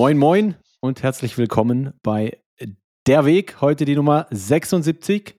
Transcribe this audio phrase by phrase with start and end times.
[0.00, 2.38] Moin, moin und herzlich willkommen bei
[3.06, 3.60] Der Weg.
[3.60, 5.34] Heute die Nummer 76.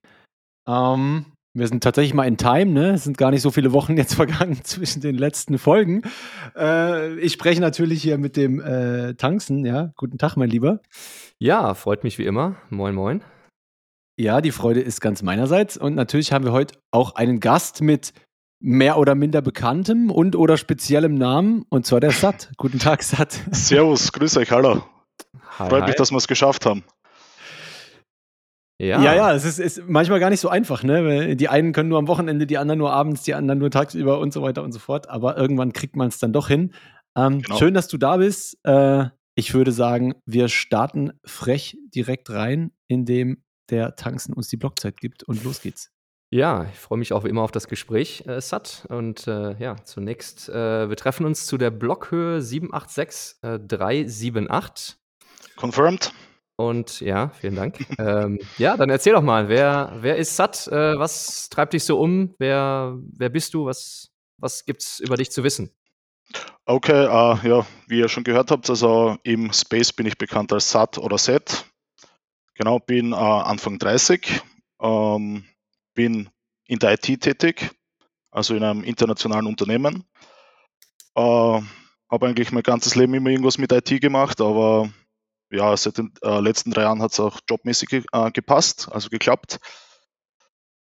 [0.68, 1.26] Ähm,
[1.56, 2.92] wir sind tatsächlich mal in Time, ne?
[2.92, 6.04] Es sind gar nicht so viele Wochen jetzt vergangen zwischen den letzten Folgen.
[6.56, 9.94] Äh, ich spreche natürlich hier mit dem äh, Tanksen, ja.
[9.98, 10.80] Guten Tag, mein Lieber.
[11.40, 12.56] Ja, freut mich wie immer.
[12.70, 13.24] Moin, moin.
[14.16, 15.76] Ja, die Freude ist ganz meinerseits.
[15.76, 18.14] Und natürlich haben wir heute auch einen Gast mit
[18.62, 22.52] mehr oder minder bekanntem und oder speziellem Namen, und zwar der Sat.
[22.58, 23.40] Guten Tag, Sat.
[23.52, 24.84] Servus, grüß euch, hallo.
[25.58, 25.88] Hi, Freut hi.
[25.90, 26.84] mich, dass wir es geschafft haben.
[28.80, 31.06] Ja, Ja, ja, es ist, ist manchmal gar nicht so einfach, ne?
[31.06, 34.20] Weil Die einen können nur am Wochenende, die anderen nur abends, die anderen nur tagsüber
[34.20, 35.10] und so weiter und so fort.
[35.10, 36.74] Aber irgendwann kriegt man es dann doch hin.
[37.16, 37.58] Ähm, Genau.
[37.58, 38.58] Schön, dass du da bist.
[38.64, 39.06] Äh,
[39.36, 45.24] ich würde sagen, wir starten frech direkt rein, indem der Tanzen uns die Blockzeit gibt
[45.24, 45.92] und los geht's.
[46.34, 48.86] Ja, ich freue mich auch wie immer auf das Gespräch, äh, Sat.
[48.88, 54.96] Und äh, ja, zunächst, äh, wir treffen uns zu der Blockhöhe 786 äh, 378.
[55.58, 56.14] Confirmed?
[56.56, 57.86] Und ja, vielen Dank.
[58.00, 60.68] ähm, ja, dann erzähl doch mal, wer, wer ist Sat?
[60.68, 62.34] Äh, was treibt dich so um?
[62.40, 63.66] Wer, wer bist du?
[63.66, 65.70] Was, was gibt's über dich zu wissen?
[66.64, 70.72] Okay, äh, ja, wie ihr schon gehört habt, also im Space bin ich bekannt als
[70.72, 71.66] SAT oder SET.
[72.54, 74.42] Genau, bin Anfang 30,
[74.82, 75.44] ähm,
[75.94, 76.30] bin
[76.68, 77.72] in der IT tätig,
[78.32, 80.06] also in einem internationalen Unternehmen.
[81.16, 84.90] Äh, habe eigentlich mein ganzes Leben immer irgendwas mit IT gemacht, aber
[85.52, 89.10] ja, seit den äh, letzten drei Jahren hat es auch jobmäßig ge- äh, gepasst, also
[89.10, 89.60] geklappt.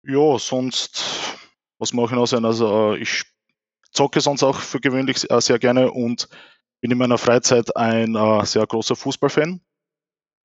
[0.03, 1.37] Ja, sonst,
[1.79, 2.45] was mache ich noch sein?
[2.45, 3.23] Also äh, ich
[3.91, 6.29] zocke sonst auch für gewöhnlich äh, sehr gerne und
[6.81, 9.61] bin in meiner Freizeit ein äh, sehr großer Fußballfan.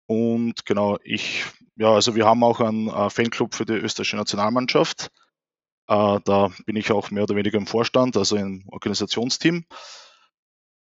[0.07, 1.45] Und genau, ich,
[1.77, 5.11] ja, also wir haben auch einen äh, Fanclub für die österreichische Nationalmannschaft.
[5.89, 9.65] Äh, da bin ich auch mehr oder weniger im Vorstand, also im Organisationsteam.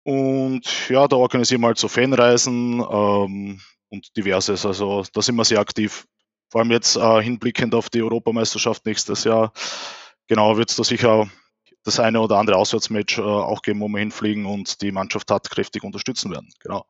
[0.05, 4.65] Und ja, da organisieren wir halt so Fanreisen ähm, und diverses.
[4.65, 6.07] Also da sind wir sehr aktiv.
[6.51, 9.53] Vor allem jetzt äh, hinblickend auf die Europameisterschaft nächstes Jahr.
[10.29, 11.29] Genau, wird es da sicher
[11.85, 15.83] das eine oder andere Auswärtsmatch äh, auch geben, wo wir hinfliegen und die Mannschaft tatkräftig
[15.83, 16.49] unterstützen werden.
[16.61, 16.87] Genau.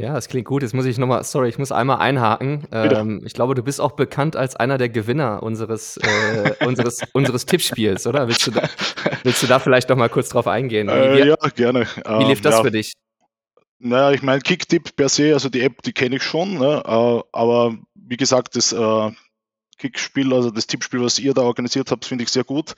[0.00, 0.62] Ja, das klingt gut.
[0.62, 2.66] Jetzt muss ich nochmal, sorry, ich muss einmal einhaken.
[2.72, 7.44] Ähm, ich glaube, du bist auch bekannt als einer der Gewinner unseres, äh, unseres, unseres
[7.44, 8.26] Tippspiels, oder?
[8.26, 8.66] Willst du, da,
[9.24, 10.88] willst du da vielleicht noch mal kurz drauf eingehen?
[10.88, 11.80] Wie, Äh, ja, gerne.
[11.80, 12.62] wie lief Ähm, das ja.
[12.62, 12.94] für dich?
[13.78, 16.82] Naja, ich meine, Kicktipp per se, also die App, die kenne ich schon, ne?
[16.84, 19.10] äh, aber wie gesagt, das äh,
[19.78, 22.74] Kickspiel, also das Tippspiel, was ihr da organisiert habt, finde ich sehr gut.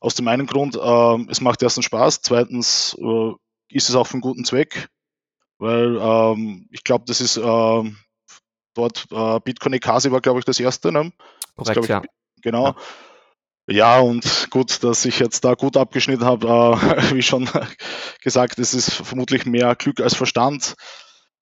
[0.00, 3.32] Aus dem einen Grund, ähm, es macht erstens Spaß, zweitens äh,
[3.70, 4.88] ist es auch für einen guten Zweck,
[5.60, 7.98] weil ähm, ich glaube, das ist ähm,
[8.74, 11.12] dort, äh, Bitcoin Ekasi war, glaube ich, das erste, ne?
[11.56, 12.02] Das Korrekt, ja.
[12.02, 12.74] ich, Genau.
[13.68, 14.00] Ja.
[14.00, 17.48] und gut, dass ich jetzt da gut abgeschnitten habe, äh, wie schon
[18.22, 20.74] gesagt, es ist vermutlich mehr Glück als Verstand.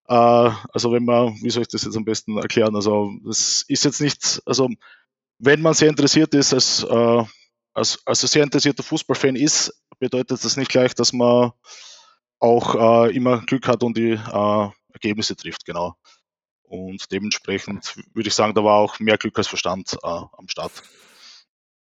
[0.09, 2.75] Äh, also wenn man, wie soll ich das jetzt am besten erklären?
[2.75, 4.69] Also es ist jetzt nicht, also
[5.39, 7.25] wenn man sehr interessiert ist, als, äh,
[7.73, 11.53] als also sehr interessierter Fußballfan ist, bedeutet das nicht gleich, dass man
[12.41, 15.95] auch äh, immer Glück hat und die äh, Ergebnisse trifft, genau.
[16.63, 20.73] Und dementsprechend würde ich sagen, da war auch mehr Glück als Verstand äh, am Start.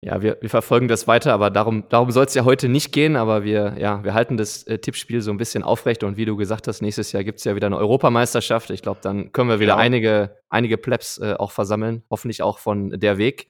[0.01, 3.15] Ja, wir, wir verfolgen das weiter, aber darum, darum soll es ja heute nicht gehen.
[3.15, 6.03] Aber wir, ja, wir halten das äh, Tippspiel so ein bisschen aufrecht.
[6.03, 8.69] Und wie du gesagt hast, nächstes Jahr gibt es ja wieder eine Europameisterschaft.
[8.69, 9.77] Ich glaube, dann können wir wieder Ja.
[9.77, 12.03] einige, einige Plebs äh, auch versammeln.
[12.11, 13.49] Hoffentlich auch von der Weg.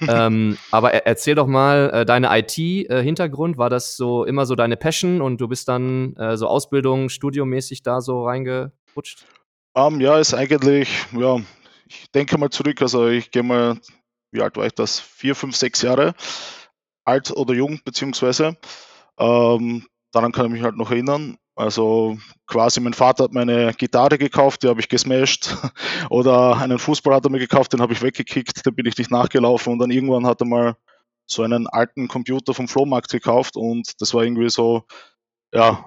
[0.08, 3.58] ähm, aber er, erzähl doch mal äh, deine IT-Hintergrund.
[3.58, 7.82] War das so immer so deine Passion und du bist dann äh, so Ausbildung, studiomäßig
[7.82, 9.26] da so reingerutscht?
[9.76, 11.40] Ähm, ja, ist eigentlich, ja,
[11.86, 13.78] ich denke mal zurück, also ich gehe mal,
[14.32, 15.00] wie alt war ich das?
[15.00, 16.14] Vier, fünf, sechs Jahre
[17.04, 18.56] alt oder jung, beziehungsweise.
[19.18, 21.36] Ähm, daran kann ich mich halt noch erinnern.
[21.56, 25.56] Also quasi mein Vater hat meine Gitarre gekauft, die habe ich gesmashed.
[26.10, 29.10] Oder einen Fußball hat er mir gekauft, den habe ich weggekickt, da bin ich nicht
[29.10, 29.72] nachgelaufen.
[29.72, 30.76] Und dann irgendwann hat er mal
[31.26, 34.84] so einen alten Computer vom Flohmarkt gekauft und das war irgendwie so,
[35.52, 35.84] ja,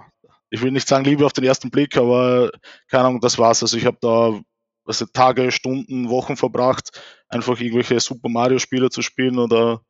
[0.49, 2.51] ich will nicht sagen Liebe auf den ersten Blick, aber
[2.89, 3.61] keine Ahnung, das war's.
[3.61, 4.39] Also ich habe da
[4.85, 9.81] also Tage, Stunden, Wochen verbracht, einfach irgendwelche Super Mario Spiele zu spielen oder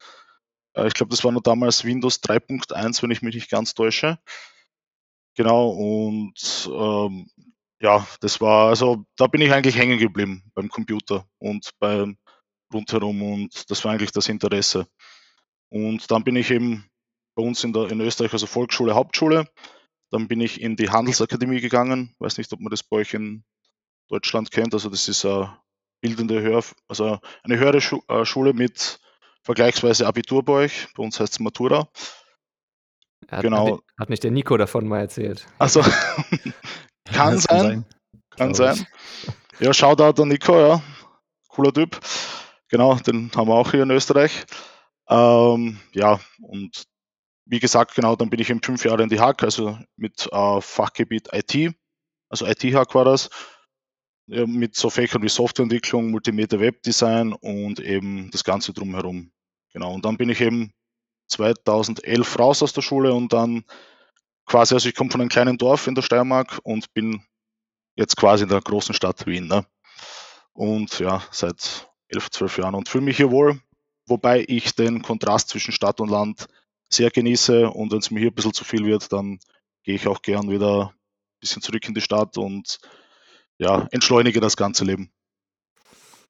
[0.73, 4.17] äh, ich glaube, das war noch damals Windows 3.1, wenn ich mich nicht ganz täusche.
[5.37, 7.29] Genau, und ähm,
[7.79, 12.17] ja, das war, also da bin ich eigentlich hängen geblieben beim Computer und beim
[12.73, 14.87] rundherum und das war eigentlich das Interesse.
[15.69, 16.89] Und dann bin ich eben
[17.35, 19.47] bei uns in, der, in Österreich also Volksschule, Hauptschule.
[20.09, 22.15] Dann bin ich in die Handelsakademie gegangen.
[22.17, 23.43] Weiß nicht, ob man das bei euch in
[24.09, 24.73] Deutschland kennt.
[24.73, 25.55] Also das ist eine
[26.01, 28.99] bildende Hör, also eine höhere äh, Schule mit
[29.43, 30.87] vergleichsweise Abitur bei euch.
[30.95, 31.89] Bei uns heißt es Matura.
[33.29, 33.79] Hat, Genau.
[33.99, 35.45] Hat, nicht der Nico davon mal erzählt.
[35.59, 35.81] Also
[37.05, 37.85] kann Das sein.
[38.37, 38.77] Kann Glaub ich.
[38.77, 38.87] sein.
[39.59, 40.81] Ja, Shoutout an Nico, ja.
[41.49, 41.99] Cooler Typ.
[42.69, 44.45] Genau, den haben wir auch hier in Österreich.
[45.09, 46.83] Ähm, ja, und
[47.45, 50.61] wie gesagt, genau, dann bin ich eben fünf Jahre in die Hack, also mit äh,
[50.61, 51.73] Fachgebiet IT,
[52.29, 53.29] also IT-Hack war das,
[54.27, 59.31] ja, mit so Fächern wie Softwareentwicklung, Multimedia Webdesign und eben das Ganze drumherum.
[59.71, 60.71] Genau, und dann bin ich eben
[61.27, 63.63] 2011 raus aus der Schule und dann
[64.45, 67.23] quasi, also ich komme von einem kleinen Dorf in der Steiermark und bin
[67.95, 69.47] jetzt quasi in der großen Stadt Wien.
[69.47, 69.65] Ne?
[70.53, 73.59] Und ja, seit elf, zwölf Jahren und fühle mich hier wohl,
[74.05, 76.47] wobei ich den Kontrast zwischen Stadt und Land
[76.89, 79.39] sehr genieße und wenn es mir hier ein bisschen zu viel wird, dann
[79.83, 82.79] gehe ich auch gern wieder ein bisschen zurück in die Stadt und
[83.57, 85.11] ja, entschleunige das ganze Leben.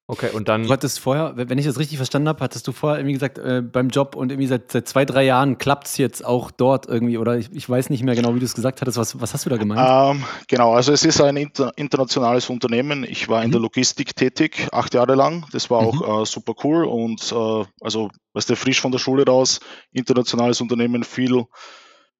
[0.09, 0.63] Okay, und dann.
[0.63, 3.61] Du hattest vorher, wenn ich das richtig verstanden habe, hattest du vorher irgendwie gesagt, äh,
[3.61, 7.17] beim Job und irgendwie seit, seit zwei, drei Jahren klappt es jetzt auch dort irgendwie
[7.17, 8.97] oder ich, ich weiß nicht mehr genau, wie du es gesagt hattest.
[8.97, 9.81] Was, was hast du da gemeint?
[10.17, 13.03] Ähm, genau, also es ist ein inter internationales Unternehmen.
[13.03, 13.51] Ich war in Mhm.
[13.51, 15.45] der Logistik tätig, acht Jahre lang.
[15.51, 15.87] Das war Mhm.
[16.01, 19.59] auch äh, super cool und äh, also, weißt du, frisch von der Schule raus,
[19.91, 21.43] internationales Unternehmen, viel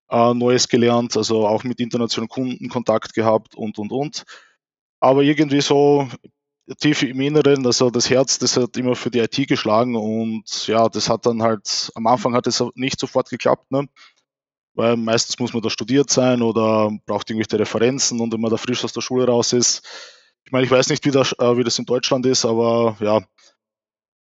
[0.10, 4.24] äh, Neues gelernt, also auch mit internationalen Kunden Kontakt gehabt und und und.
[5.00, 6.10] Aber irgendwie so
[6.80, 10.90] tief im Inneren, also das Herz, das hat immer für die IT geschlagen und ja,
[10.90, 13.88] das hat dann halt, am Anfang hat es nicht sofort geklappt, ne?
[14.74, 18.58] weil meistens muss man da studiert sein oder braucht irgendwelche Referenzen und wenn man da
[18.58, 19.82] frisch aus der Schule raus ist,
[20.46, 23.22] ich meine, ich weiß nicht, wie das, äh, wie das in Deutschland ist, aber ja,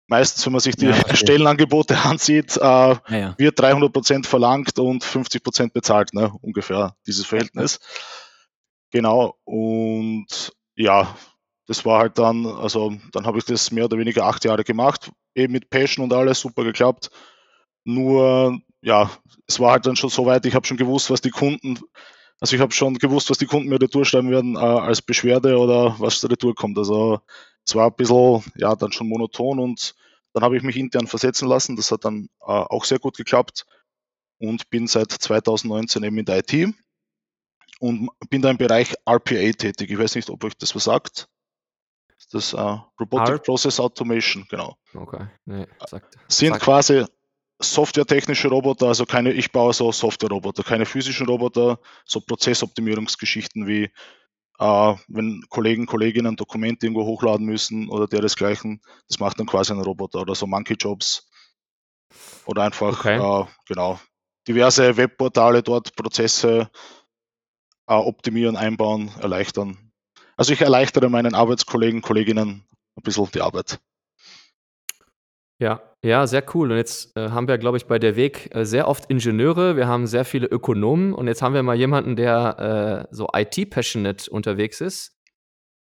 [0.07, 0.95] meistens, wenn man sich die Ja.
[1.15, 3.35] Stellenangebote ansieht, äh, naja.
[3.37, 6.33] wird 300% verlangt und 50% bezahlt, ne?
[6.41, 7.79] ungefähr dieses Verhältnis.
[8.91, 11.15] Genau, und ja,
[11.69, 15.11] das war halt dann, also dann habe ich das mehr oder weniger acht Jahre gemacht,
[15.35, 17.11] eben mit Passion und alles, super geklappt.
[17.83, 19.11] Nur, ja,
[19.45, 21.77] es war halt dann schon so weit, ich habe schon gewusst, was die Kunden,
[22.39, 25.59] also ich habe schon gewusst, was die Kunden mir retour schreiben werden äh, als Beschwerde
[25.59, 26.75] oder was retour kommt.
[26.79, 27.19] Also
[27.63, 29.93] es war ein bisschen, ja, dann schon monoton und
[30.33, 31.75] dann habe ich mich intern versetzen lassen.
[31.75, 33.67] Das hat dann äh, auch sehr gut geklappt
[34.39, 36.73] und bin seit 2019 eben in der IT
[37.79, 39.91] und bin da im Bereich RPA tätig.
[39.91, 41.29] Ich weiß nicht, ob euch das was sagt.
[42.31, 44.75] Das äh, Robotic R- Process Automation, genau.
[44.93, 46.17] Okay, nee, sagt.
[46.27, 47.05] Sind Sag- quasi
[47.61, 53.91] softwaretechnische Roboter, also keine, ich baue so Software-Roboter, keine physischen Roboter, so Prozessoptimierungsgeschichten wie
[54.59, 59.81] äh, wenn Kollegen, Kolleginnen Dokumente irgendwo hochladen müssen oder deresgleichen, das macht dann quasi ein
[59.81, 61.29] Roboter oder so Monkey Jobs
[62.45, 63.17] oder einfach Okay.
[63.17, 63.99] äh, genau
[64.47, 66.69] diverse Webportale dort Prozesse
[67.87, 69.88] äh, optimieren, einbauen, erleichtern.
[70.39, 72.63] Also ich erleichtere meinen Arbeitskollegen, Kolleginnen
[72.95, 73.77] ein bisschen die Arbeit.
[75.61, 76.71] Ja, ja, sehr cool.
[76.71, 79.87] Und jetzt äh, haben wir, glaube ich, bei der Weg äh, sehr oft Ingenieure, wir
[79.87, 84.79] haben sehr viele Ökonomen und jetzt haben wir mal jemanden, der äh, so IT-passionate unterwegs
[84.79, 85.17] ist.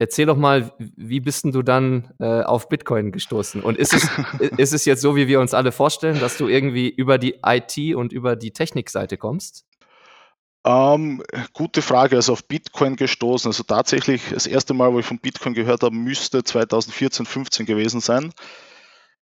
[0.02, 3.62] Erzähl doch mal, wie bist denn du dann äh, auf Bitcoin gestoßen?
[3.62, 4.10] Und ist es,
[4.58, 7.94] ist es jetzt so, wie wir uns alle vorstellen, dass du irgendwie über die IT
[7.94, 9.66] und über die Technikseite kommst?
[10.66, 11.24] Ähm,
[11.54, 12.16] gute Frage.
[12.16, 13.50] Also auf Bitcoin gestoßen.
[13.50, 18.02] Also tatsächlich das erste Mal, wo ich von Bitcoin gehört habe, müsste 2014, 15 gewesen
[18.02, 18.32] sein.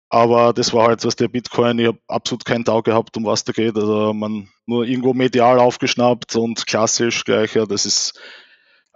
[0.10, 3.44] Aber das war halt, was der Bitcoin, ich habe absolut keinen Tau gehabt, um was
[3.44, 3.76] da geht.
[3.76, 8.20] Also man nur irgendwo medial aufgeschnappt und klassisch gleich, ja, das ist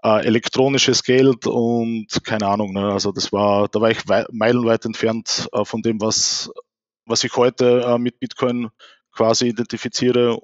[0.03, 2.73] äh, elektronisches Geld und keine Ahnung.
[2.73, 2.91] Ne?
[2.91, 6.49] Also das war, da war ich wei meilenweit entfernt äh, von dem, was,
[7.05, 8.69] was ich heute äh, mit Bitcoin
[9.11, 10.39] quasi identifiziere.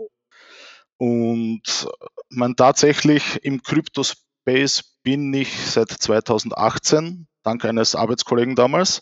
[0.97, 1.87] Und
[2.29, 9.01] man tatsächlich im Crypto-Space bin ich seit 2018, dank eines Arbeitskollegen damals.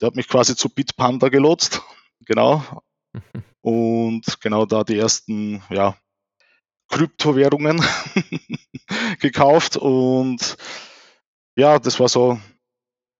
[0.00, 1.82] Der hat mich quasi zu Bitpanda gelotst.
[2.24, 2.62] Genau.
[3.62, 5.96] Und genau da die ersten, ja,
[6.88, 7.82] Kryptowährungen
[9.20, 9.76] gekauft.
[9.76, 10.56] Und
[11.56, 12.38] ja, das war so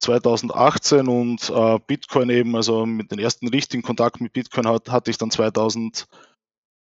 [0.02, 5.10] 2018 und äh, Bitcoin eben, also mit den ersten richtigen Kontakt mit Bitcoin hat, hatte
[5.10, 6.06] ich dann 2000,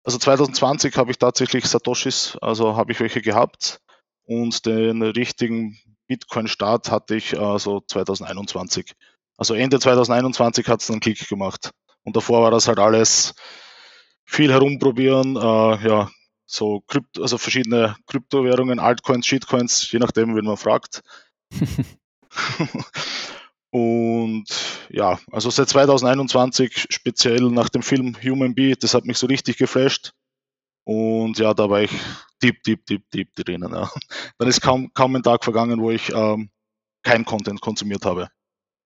[0.03, 3.79] also 2020 habe ich tatsächlich Satoshis, also habe ich welche gehabt
[4.25, 5.77] und den richtigen
[6.08, 8.93] Bitcoin-Start hatte ich äh, so 2021.
[9.38, 11.72] Also Ende 2021 hat es dann Klick gemacht.
[12.03, 13.34] Und davor war das halt alles
[14.25, 16.10] viel herumprobieren, äh, ja,
[16.46, 21.01] so Krypto, also verschiedene Kryptowährungen, Altcoins, Shitcoins, je nachdem, wen man fragt.
[23.72, 24.46] Und
[24.90, 29.58] ja, also seit 2021, speziell nach dem Film Human Bee, das hat mich so richtig
[29.58, 30.13] geflasht.
[30.84, 31.92] Und ja, da war ich
[32.42, 33.72] deep, deep, deep, deep drinnen.
[33.74, 33.90] Ja.
[34.38, 36.50] Dann ist kaum, kaum ein Tag vergangen, wo ich ähm,
[37.04, 38.30] kein Content konsumiert habe.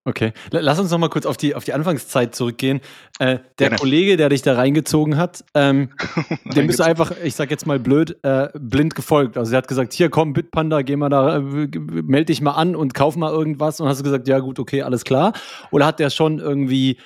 [0.07, 2.79] Okay, lass uns noch mal kurz auf die, auf die Anfangszeit zurückgehen.
[3.17, 3.77] Äh, der Gerne.
[3.77, 5.89] Kollege, der dich da reingezogen hat, ähm,
[6.55, 9.35] dem bist du einfach, ich sag jetzt mal blöd, äh, blind gefolgt.
[9.35, 12.75] Also er hat gesagt, hier komm, Bitpanda, geh mal da, äh, melde dich mal an
[12.75, 13.79] und kauf mal irgendwas.
[13.79, 15.33] Und hast du gesagt, ja gut, okay, alles klar.
[15.71, 16.99] Oder hat der schon irgendwie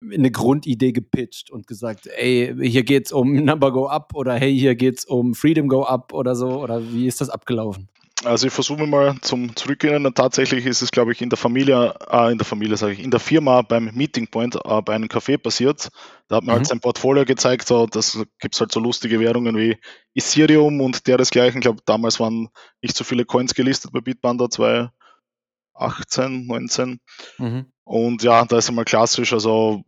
[0.00, 4.76] eine Grundidee gepitcht und gesagt, ey, hier geht's um Number Go Up oder hey, hier
[4.76, 6.62] geht's um Freedom Go Up oder so?
[6.62, 7.88] Oder wie ist das abgelaufen?
[8.24, 10.10] Also ich versuche mal zum Zurückgehen.
[10.14, 13.10] Tatsächlich ist es, glaube ich, in der Familie, äh, in der Familie sage ich, in
[13.10, 15.88] der Firma beim Meeting Point äh, bei einem Café passiert.
[16.28, 16.56] Da hat mir Mhm.
[16.56, 19.76] halt sein Portfolio gezeigt, so, das gibt halt so lustige Währungen wie
[20.14, 21.58] Ethereum und deresgleichen.
[21.58, 22.48] Ich glaube, damals waren
[22.80, 27.00] nicht so viele Coins gelistet bei Bitpanda 2018, 19.
[27.38, 27.66] Mhm.
[27.84, 29.82] Und ja, da ist einmal klassisch, also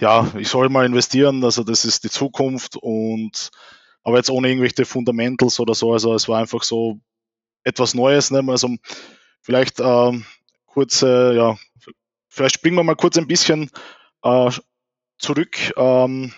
[0.00, 3.50] ja, ich soll mal investieren, also das ist die Zukunft und
[4.02, 6.98] aber jetzt ohne irgendwelche Fundamentals oder so, also es war einfach so
[7.64, 8.42] etwas Neues, ne?
[8.48, 8.68] also
[9.40, 10.24] vielleicht ähm,
[10.66, 11.56] kurz, äh, ja,
[12.28, 13.70] vielleicht springen wir mal kurz ein bisschen
[14.22, 14.50] äh,
[15.18, 15.72] zurück.
[15.76, 16.32] Ähm,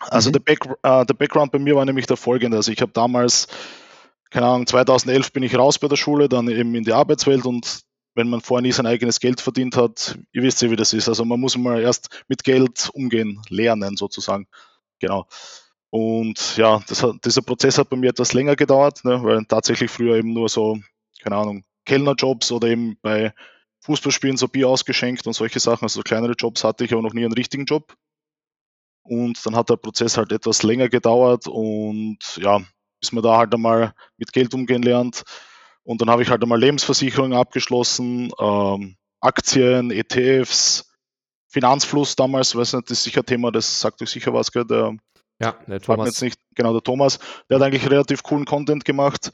[0.00, 0.32] also Mhm.
[0.34, 3.48] der, Back, äh, der Background bei mir war nämlich der folgende, also ich habe damals,
[4.30, 7.80] keine Ahnung, 2011 bin ich raus bei der Schule, dann eben in die Arbeitswelt und
[8.14, 11.08] wenn man vorher nie sein eigenes Geld verdient hat, ihr wisst ja, wie das ist.
[11.08, 14.48] Also man muss mal erst mit Geld umgehen, lernen sozusagen.
[15.00, 15.26] Genau.
[15.96, 20.16] Und ja, hat, dieser Prozess hat bei mir etwas länger gedauert, ne, weil tatsächlich früher
[20.16, 20.78] eben nur so,
[21.22, 23.32] keine Ahnung, Kellnerjobs oder eben bei
[23.80, 27.14] Fußballspielen so Bier ausgeschenkt und solche Sachen, also so kleinere Jobs hatte ich aber noch
[27.14, 27.94] nie einen richtigen Job.
[29.04, 32.60] Und dann hat der Prozess halt etwas länger gedauert und ja,
[33.00, 35.22] bis man da halt einmal mit Geld umgehen lernt.
[35.82, 40.92] Und dann habe ich halt einmal Lebensversicherungen abgeschlossen, ähm, Aktien, ETFs,
[41.48, 44.66] Finanzfluss damals, weiß nicht, das ist sicher Thema, das sagt euch sicher was, gell?
[44.66, 44.94] Der
[45.40, 46.06] Ja, der Thomas.
[46.06, 47.18] jetzt nicht, genau, der Thomas,
[47.50, 49.32] der hat eigentlich relativ coolen Content gemacht.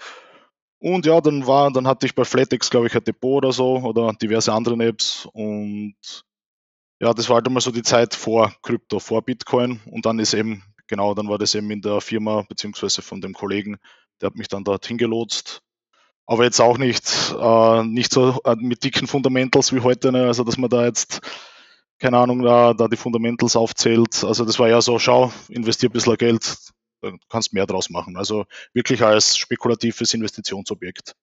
[0.79, 3.77] Und ja, dann war, dann hatte ich bei Flatex, glaube ich, ein Depot oder so
[3.77, 5.95] oder diverse andere Apps und
[7.01, 10.35] ja, das war halt immer so die Zeit vor Krypto, vor Bitcoin und dann ist
[10.35, 13.79] eben, genau, dann war das eben in der Firma beziehungsweise von dem Kollegen,
[14.21, 15.63] der hat mich dann dorthin gelotst.
[16.27, 20.27] Aber jetzt auch nicht, äh, nicht so äh, mit dicken Fundamentals wie heute, ne?
[20.27, 21.21] also dass man da jetzt,
[22.03, 24.25] keine Ahnung, da, da die Fundamentals aufzählt.
[24.25, 26.59] Also das war ja so, schau, investier ein bisschen Geld,
[27.01, 28.17] dann kannst mehr draus machen.
[28.17, 28.45] Also
[28.75, 31.15] wirklich als spekulatives Investitionsobjekt.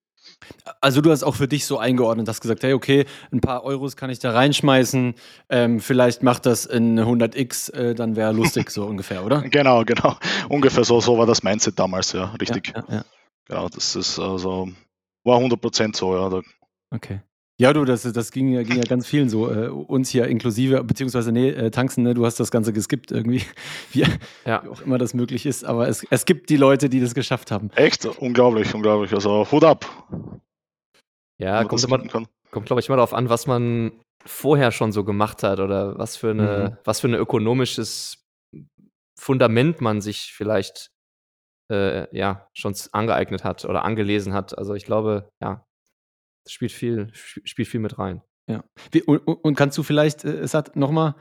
[0.80, 3.98] Also du hast auch für dich so eingeordnet, hast gesagt, hey, okay, ein paar Euros
[3.98, 5.16] kann ich da reinschmeißen,
[5.50, 9.42] ähm, vielleicht macht das in 100x, äh, dann wäre lustig so ungefähr, oder?
[9.42, 10.16] Genau, genau.
[10.48, 12.72] Ungefähr so, so war das Mindset damals, ja, richtig.
[12.74, 13.06] Ja, ja, ja.
[13.48, 14.70] Genau, das ist also,
[15.26, 16.42] war 100% so, ja.
[16.92, 17.20] Okay.
[17.60, 20.82] Ja, du, das, das ging, ja, ging ja ganz vielen so, äh, uns hier inklusive,
[20.84, 23.44] beziehungsweise, nee, äh, Tanzen, ne, du hast das Ganze geskippt irgendwie,
[23.92, 24.06] wie,
[24.46, 24.64] Ja.
[24.64, 27.52] wie auch immer das möglich ist, aber es, es gibt die Leute, die das geschafft
[27.52, 27.70] haben.
[27.76, 29.14] echt unglaublich, unglaublich.
[29.14, 29.86] Also Hut ab.
[31.38, 32.00] Ja, kommt immer,
[32.52, 33.92] kommt, glaube ich, immer darauf an, was man
[34.26, 38.24] vorher schon so gemacht hat oder was für eine, was für ein ökonomisches
[39.20, 40.92] Fundament man sich vielleicht
[41.72, 44.58] äh, ja schon angeeignet hat oder angelesen hat.
[44.58, 45.66] Also ich glaube, ja,
[46.50, 48.22] das spielt viel, sp- spielt viel mit rein.
[48.92, 51.14] Wie, und, und kannst du vielleicht, äh, Sat, nochmal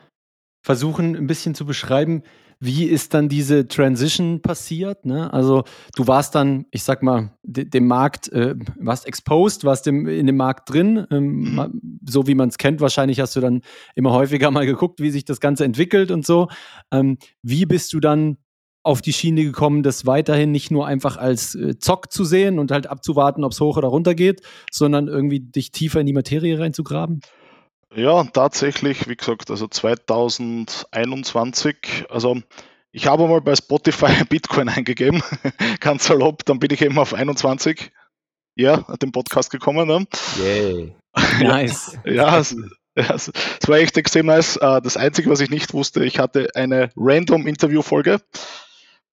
[0.65, 2.23] versuchen, ein bisschen zu beschreiben,
[2.61, 5.05] wie ist dann diese Transition passiert?
[5.05, 5.31] Ne?
[5.33, 10.09] Also du warst dann, ich sag mal, de, dem Markt, äh, warst exposed, warst dem,
[10.09, 12.01] in dem Markt drin, ähm, Mhm.
[12.09, 12.81] so wie man es kennt.
[12.81, 13.61] Wahrscheinlich hast du dann
[13.95, 16.49] immer häufiger mal geguckt, wie sich das Ganze entwickelt und so.
[16.91, 18.39] Ähm, wie bist du dann
[18.89, 22.71] auf die Schiene gekommen, das weiterhin nicht nur einfach als äh, Zock zu sehen und
[22.71, 24.41] halt abzuwarten, ob es hoch oder runter geht,
[24.71, 27.21] sondern irgendwie dich tiefer in die Materie reinzugraben?
[27.95, 32.39] Ja, tatsächlich, wie gesagt, also 2021, also
[32.91, 35.23] ich habe mal bei Spotify Bitcoin eingegeben,
[35.81, 37.93] ganz salopp, dann bin ich eben auf 21,
[38.57, 39.87] ja, den Podcast gekommen.
[39.87, 40.07] Ne?
[40.43, 40.95] Yay.
[41.43, 41.99] Nice.
[42.07, 42.57] Ja, es,
[42.95, 43.31] ja, es
[43.61, 44.57] es war echt extrem nice.
[44.57, 48.21] Äh, Das Einzige, was ich nicht wusste, ich hatte eine random Interview-Folge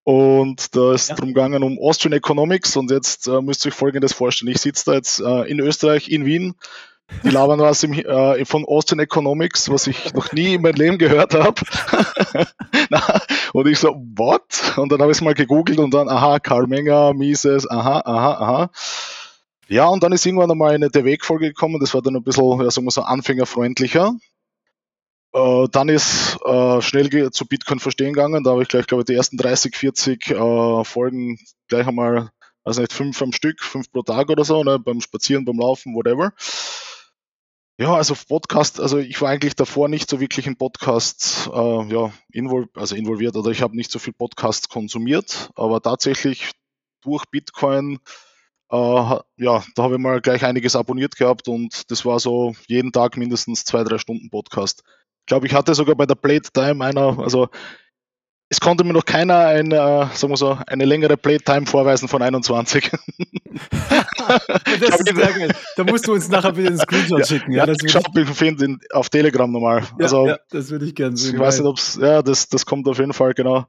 [0.05, 1.15] und da ist Ja.
[1.15, 4.51] drum gegangen um Austrian Economics und jetzt äh, müsst ihr euch Folgendes vorstellen.
[4.51, 6.53] Ich sitze da jetzt äh, in Österreich, in Wien,
[7.23, 10.97] die labern was im, äh, von Austrian Economics, was ich noch nie in meinem Leben
[10.99, 11.59] gehört habe.
[13.53, 14.43] und ich so, what?
[14.77, 18.33] Und dann habe ich es mal gegoogelt und dann, aha, Karl Menger, Mises, aha, aha,
[18.33, 18.69] aha.
[19.67, 22.61] Ja, und dann ist irgendwann einmal eine der Wegfolge gekommen, das war dann ein bisschen,
[22.61, 24.13] ja, sagen wir so, anfängerfreundlicher.
[25.35, 29.05] Äh, dann ist äh, schnell zu Bitcoin verstehen gegangen, da habe ich gleich, glaube ich,
[29.05, 31.37] die ersten 30, 40 äh, Folgen
[31.67, 32.29] gleich einmal,
[32.63, 35.93] also nicht fünf am Stück, fünf pro Tag oder so, ne, beim Spazieren, beim Laufen,
[35.93, 36.31] whatever.
[37.77, 42.13] Ja, also Podcast, also ich war eigentlich davor nicht so wirklich in Podcasts äh, ja,
[42.31, 46.51] invol also involviert oder ich habe nicht so viel Podcasts konsumiert, aber tatsächlich
[47.03, 47.99] durch Bitcoin,
[48.71, 52.93] äh, ja, da habe ich mal gleich einiges abonniert gehabt und das war so jeden
[52.93, 54.83] Tag mindestens zwei, drei Stunden Podcast.
[55.25, 57.49] Ich glaube, ich hatte sogar bei der Playtime einer, also
[58.47, 62.21] es konnte mir noch keiner ein, äh, sagen wir so, eine längere Playtime vorweisen von
[62.21, 62.91] 21.
[64.79, 65.55] das ist sehr geil.
[65.77, 67.51] Da musst du uns nachher bitte einen Screenshot ja, schicken.
[67.53, 69.81] Ja, Ja, das ich glaube, ich finde ihn auf Telegram nochmal.
[69.97, 71.33] ich, also, ja, ja, das würde ich gerne sehen.
[71.33, 73.65] ich weiß nicht, ob es, ja, das, das kommt auf jeden Fall, genau.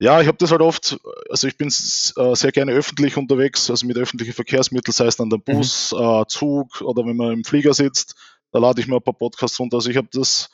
[0.00, 3.86] Ja, ich habe das halt oft, also ich bin äh, sehr gerne öffentlich unterwegs, also
[3.86, 7.74] mit öffentlichen Verkehrsmitteln, sei es dann der Bus, äh, Zug oder wenn man im Flieger
[7.74, 8.16] sitzt,
[8.50, 9.76] da lade ich mir ein paar Podcasts runter.
[9.76, 10.50] Also ich habe das,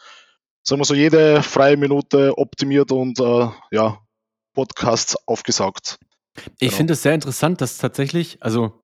[0.67, 3.99] sagen wir so, jede freie Minute optimiert und äh, ja,
[4.55, 5.99] Podcasts aufgesaugt.
[6.59, 6.77] Ich Genau.
[6.77, 8.83] finde es sehr interessant, dass tatsächlich, also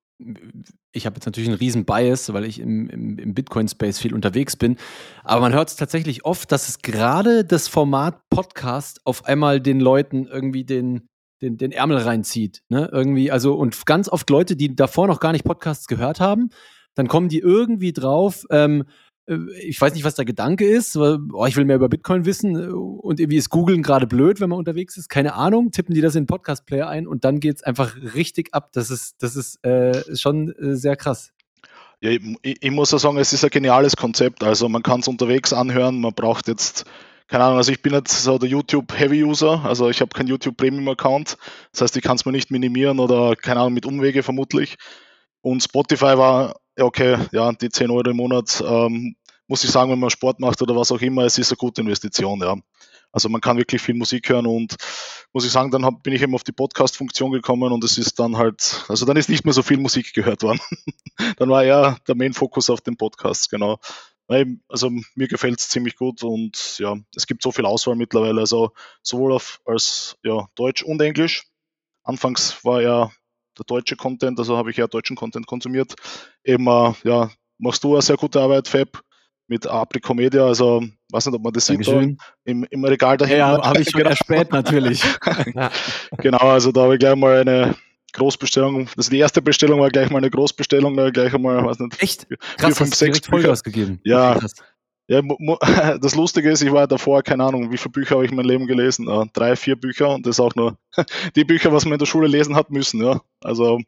[0.93, 4.57] ich habe jetzt natürlich einen riesen Bias, weil ich im, im, im Bitcoin-Space viel unterwegs
[4.57, 4.77] bin,
[5.25, 9.81] aber man hört es tatsächlich oft, dass es gerade das Format Podcast auf einmal den
[9.81, 11.09] Leuten irgendwie den,
[11.41, 12.63] den, den Ärmel reinzieht.
[12.69, 12.89] Ne?
[12.93, 16.51] Irgendwie, also, und ganz oft Leute, die davor noch gar nicht Podcasts gehört haben,
[16.95, 18.85] dann kommen die irgendwie drauf, ähm, äh,
[19.27, 22.73] ich weiß nicht, was der Gedanke ist, oh, ich will mehr über Bitcoin wissen äh,
[22.73, 26.17] und irgendwie ist Googlen gerade blöd, wenn man unterwegs ist, keine Ahnung, tippen die das
[26.17, 28.71] in Podcast-Player ein und dann geht es einfach richtig ab.
[28.73, 31.33] Das ist, das ist äh, schon äh, sehr krass.
[32.01, 34.43] Ja, ich, ich ich muss ja sagen, es ist ein geniales Konzept.
[34.43, 36.85] Also man kann es unterwegs anhören, man braucht jetzt,
[37.29, 41.39] keine Ahnung, also ich bin jetzt so der YouTube-Heavy-User, also ich habe keinen YouTube-Premium-Account.
[41.71, 44.79] Das heißt, ich kann es mir nicht minimieren oder, keine Ahnung, mit Umwege vermutlich.
[45.43, 49.91] Und Spotify war, ja, okay, ja, die 10 Euro im Monat, ähm, muss ich sagen,
[49.91, 52.57] wenn man Sport macht oder was auch immer, es ist eine gute Investition, ja.
[53.13, 54.77] Also man kann wirklich viel Musik hören und
[55.35, 58.19] muss ich sagen, dann hab, bin ich eben auf die Podcast-Funktion gekommen und es ist
[58.19, 60.61] dann halt, also dann ist nicht mehr so viel Musik gehört worden.
[61.37, 63.79] dann war eher der Main-Fokus auf den Podcasts, genau.
[64.69, 68.71] Also mir gefällt es ziemlich gut und ja, es gibt so viel Auswahl mittlerweile, also
[69.03, 71.45] sowohl auf als ja, Deutsch und Englisch.
[72.03, 73.11] Anfangs war ja
[73.59, 75.95] der deutsche Content, also habe ich ja deutschen Content konsumiert.
[76.45, 79.01] Eben, äh, ja, machst du eine sehr gute Arbeit, Fab,
[79.49, 82.17] mit Aprico Media, also weiß nicht, ob man das sieht da Dankeschön.
[82.45, 83.39] im, im Regal dahinter.
[83.39, 84.11] ja habe ich schon Genau.
[84.11, 85.03] erspäht natürlich.
[86.19, 87.75] Genau, also da habe ich gleich mal eine
[88.15, 88.89] Großbestellung.
[88.97, 92.03] Also die erste Bestellung war gleich mal eine Großbestellung, da gleich einmal, weiß nicht.
[92.03, 92.27] Echt?
[92.29, 93.31] vier, Krass, fünf, hast du sechs Bücher.
[93.31, 94.01] Vollgas gegeben.
[94.05, 94.35] Ja.
[94.39, 94.55] Krass.
[95.09, 95.21] Ja,
[96.01, 98.47] das Lustige ist, ich war davor, keine Ahnung, wie viele Bücher habe ich in meinem
[98.47, 99.09] Leben gelesen?
[99.33, 100.77] Drei, vier Bücher und das auch nur
[101.37, 103.21] die Bücher, was man in der Schule lesen hat müssen, ja.
[103.43, 103.81] Also,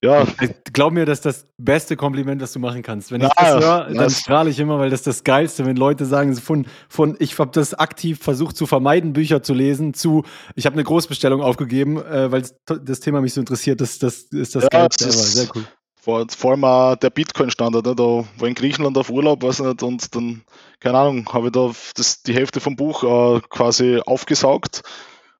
[0.00, 0.24] ja,
[0.72, 3.10] Glaub mir, das ist das beste Kompliment, das du machen kannst.
[3.10, 5.76] Wenn ich Ja, das höre, dann strahle ich immer, weil das ist das Geilste, wenn
[5.76, 10.22] Leute sagen, von, von ich habe das aktiv versucht zu vermeiden, Bücher zu lesen, zu
[10.54, 13.80] ich habe eine Großbestellung aufgegeben, äh, weil das Thema mich so interessiert.
[13.80, 15.06] Das, das ist das Ja, Geilste.
[15.06, 15.64] das ist- Sehr cool.
[16.00, 17.94] Vor, vor allem auch der Bitcoin-Standard, ne?
[17.94, 20.42] da war in Griechenland auf Urlaub, weiß nicht, und dann,
[20.80, 24.82] keine Ahnung, habe ich da das, die Hälfte vom Buch äh, quasi aufgesaugt.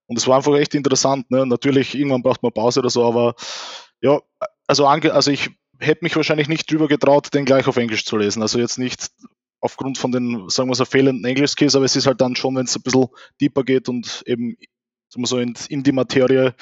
[0.07, 1.31] Und es war einfach echt interessant.
[1.31, 1.47] Ne?
[1.47, 3.35] Natürlich, irgendwann braucht man Pause oder so, aber
[4.01, 4.21] ja,
[4.67, 8.17] also, ange also ich hätte mich wahrscheinlich nicht drüber getraut, den gleich auf Englisch zu
[8.17, 8.43] lesen.
[8.43, 9.11] Also jetzt nicht
[9.61, 12.67] aufgrund von den, sagen wir so, fehlenden Englisch-Skills, aber es ist halt dann schon, wenn
[12.67, 13.07] es ein bisschen
[13.41, 14.57] deeper geht und eben
[15.11, 16.55] so in, in die Materie,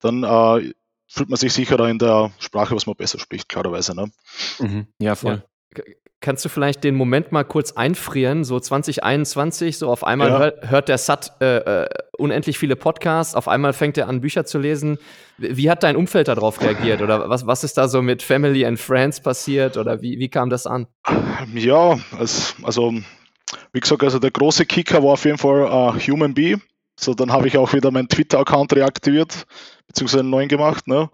[0.00, 0.72] dann äh,
[1.14, 3.94] fühlt man sich sicherer in der Sprache, was man besser spricht, klarerweise.
[3.94, 4.10] Ne?
[4.58, 4.86] Mhm.
[4.98, 5.42] Ja, voll.
[5.74, 5.82] K-
[6.20, 8.44] Kannst du vielleicht den Moment mal kurz einfrieren?
[8.44, 10.38] So 2021, so auf einmal Ja.
[10.38, 14.46] hört, hört der Sat äh, äh, unendlich viele Podcasts, auf einmal fängt er an, Bücher
[14.46, 14.96] zu lesen.
[15.36, 17.02] Wie hat dein Umfeld darauf reagiert?
[17.02, 19.76] Oder was, was ist da so mit Family and Friends passiert?
[19.76, 20.86] Oder wie, wie kam das an?
[21.54, 22.94] Ja, es, also
[23.74, 26.56] wie gesagt, also der große Kicker war auf jeden Fall äh, Human Bee.
[26.98, 29.46] So, dann habe ich auch wieder meinen Twitter-Account reaktiviert,
[29.86, 30.86] beziehungsweise einen neuen gemacht.
[30.86, 31.10] Ne?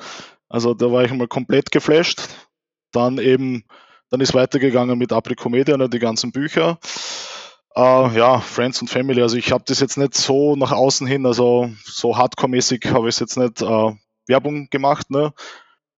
[0.48, 2.28] Also da war ich mal komplett geflasht.
[2.92, 3.64] Dann eben,
[4.10, 6.78] dann ist weitergegangen mit Apricomedia, ne, die ganzen Bücher.
[7.76, 9.22] Äh, ja, Friends und Family.
[9.22, 13.14] Also ich habe das jetzt nicht so nach außen hin, also so hardcore-mäßig habe ich
[13.14, 13.92] es jetzt nicht äh,
[14.26, 15.10] Werbung gemacht.
[15.10, 15.32] Ne?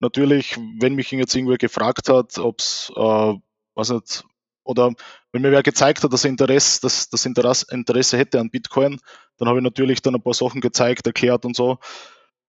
[0.01, 3.35] Natürlich, wenn mich jetzt irgendwer gefragt hat, ob es, äh,
[3.75, 4.25] was nicht,
[4.65, 4.93] oder
[5.33, 8.99] wenn mir wer gezeigt hat, dass er Interesse, dass das Interesse, hätte an Bitcoin,
[9.39, 11.79] dann habe ich natürlich dann ein paar Sachen gezeigt, erklärt und so.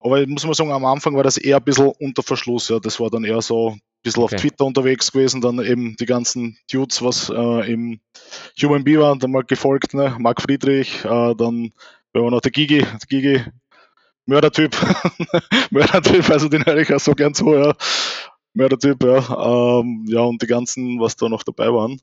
[0.00, 2.68] Aber ich muss mal sagen, am Anfang war das eher ein bisschen unter Verschluss.
[2.68, 2.78] Ja.
[2.78, 4.34] Das war dann eher so ein bisschen Okay.
[4.34, 8.00] auf Twitter unterwegs gewesen, dann eben die ganzen Dudes, was äh, im
[8.62, 10.14] Human Bee waren, dann mal gefolgt, ne?
[10.18, 11.72] Marc Friedrich, äh, dann
[12.12, 13.44] war noch der Gigi, der Gigi,
[14.26, 14.76] Mördertyp,
[15.70, 17.74] Mördertyp, also den höre ich auch so gern zu, ja.
[18.54, 19.80] Mördertyp, ja.
[19.80, 22.00] Ähm, ja, und die ganzen, was da noch dabei waren.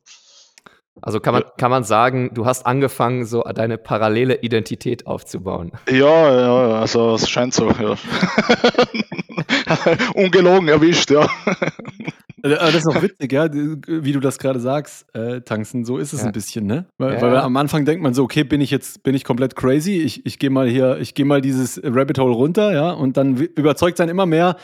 [1.02, 5.72] Also kann man, kann man sagen, du hast angefangen, so deine parallele Identität aufzubauen.
[5.90, 7.96] Ja, ja, also es scheint so, ja.
[10.16, 11.22] Ungelogen erwischt, ja.
[12.44, 16.12] Aber das ist noch witzig, ja, wie du das gerade sagst, äh, Tanzen, so ist
[16.12, 16.28] es Ja.
[16.28, 16.86] ein bisschen, ne?
[16.98, 19.56] Weil, Ja, weil am Anfang denkt man so, okay, bin ich jetzt, bin ich komplett
[19.56, 23.16] crazy, ich, ich gehe mal hier, ich gehe mal dieses Rabbit Hole runter, ja, und
[23.16, 24.58] dann überzeugt sein immer mehr,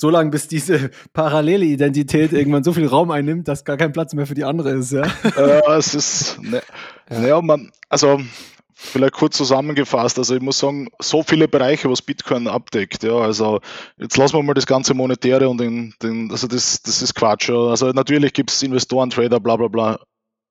[0.00, 4.14] so lange bis diese parallele Identität irgendwann so viel Raum einnimmt, dass gar kein Platz
[4.14, 5.02] mehr für die andere ist, ja.
[5.36, 6.62] äh, es ist, ne,
[7.10, 7.20] Ja.
[7.20, 8.20] naja, man, also
[8.74, 13.60] vielleicht kurz zusammengefasst, also ich muss sagen, so viele Bereiche, was Bitcoin abdeckt, ja, also
[13.98, 17.50] jetzt lassen wir mal das ganze Monetäre und den, den also das, das ist Quatsch,
[17.50, 17.66] ja.
[17.66, 20.00] also natürlich gibt es Investoren, Trader, bla bla bla,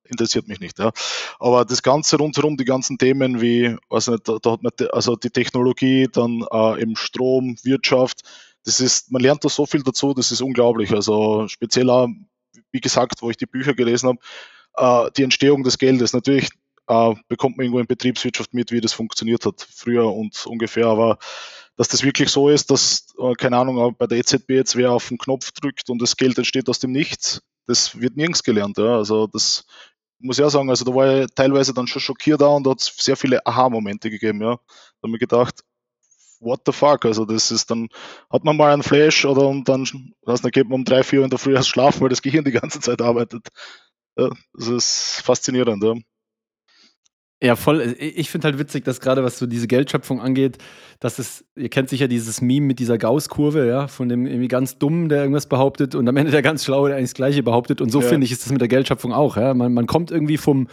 [0.04, 0.92] interessiert mich nicht, ja,
[1.40, 5.16] aber das Ganze rundherum, die ganzen Themen wie, weiß nicht, da, da hat man, also
[5.16, 8.22] die Technologie, dann äh, eben Strom, Wirtschaft,
[8.66, 12.08] das ist, man lernt da so viel dazu, das ist unglaublich, also speziell auch,
[12.72, 16.14] wie gesagt, wo ich die Bücher gelesen habe, äh, die Entstehung des Geldes.
[16.14, 16.50] Natürlich
[16.88, 21.18] äh, bekommt man irgendwo in Betriebswirtschaft mit, wie das funktioniert hat früher und ungefähr, aber
[21.78, 25.08] dass das wirklich so ist, dass, äh, keine Ahnung, bei der EZB jetzt wer auf
[25.08, 28.78] den Knopf drückt und das Geld entsteht aus dem Nichts, das wird nirgends gelernt.
[28.78, 28.98] Ja.
[28.98, 29.66] Also das
[30.20, 32.72] muss ich auch sagen, also da war ich teilweise dann schon schockiert da und da
[32.72, 34.42] hat es sehr viele Aha-Momente gegeben.
[34.42, 34.58] Ja.
[34.58, 35.64] Da habe ich gedacht,
[36.40, 37.88] what the fuck, also das ist dann,
[38.30, 39.84] hat man mal einen Flash oder und dann,
[40.24, 42.22] weiß nicht, geht man um drei, vier Uhr in der Früh erst schlafen, weil das
[42.22, 43.48] Gehirn die ganze Zeit arbeitet.
[44.18, 45.84] Ja, das ist faszinierend.
[45.84, 45.96] Ja.
[47.42, 47.96] Ja, voll.
[48.00, 50.58] Ich finde halt witzig, dass gerade was so diese Geldschöpfung angeht,
[51.00, 54.78] dass es, ihr kennt sicher dieses Meme mit dieser Gauss-Kurve, ja, von dem irgendwie ganz
[54.78, 57.80] Dummen, der irgendwas behauptet und am Ende der ganz Schlaue, der eigentlich das Gleiche behauptet.
[57.80, 58.08] Und so Ja.
[58.10, 59.54] finde ich, ist das mit der Geldschöpfung auch, ja.
[59.54, 60.68] Man, man kommt irgendwie vom,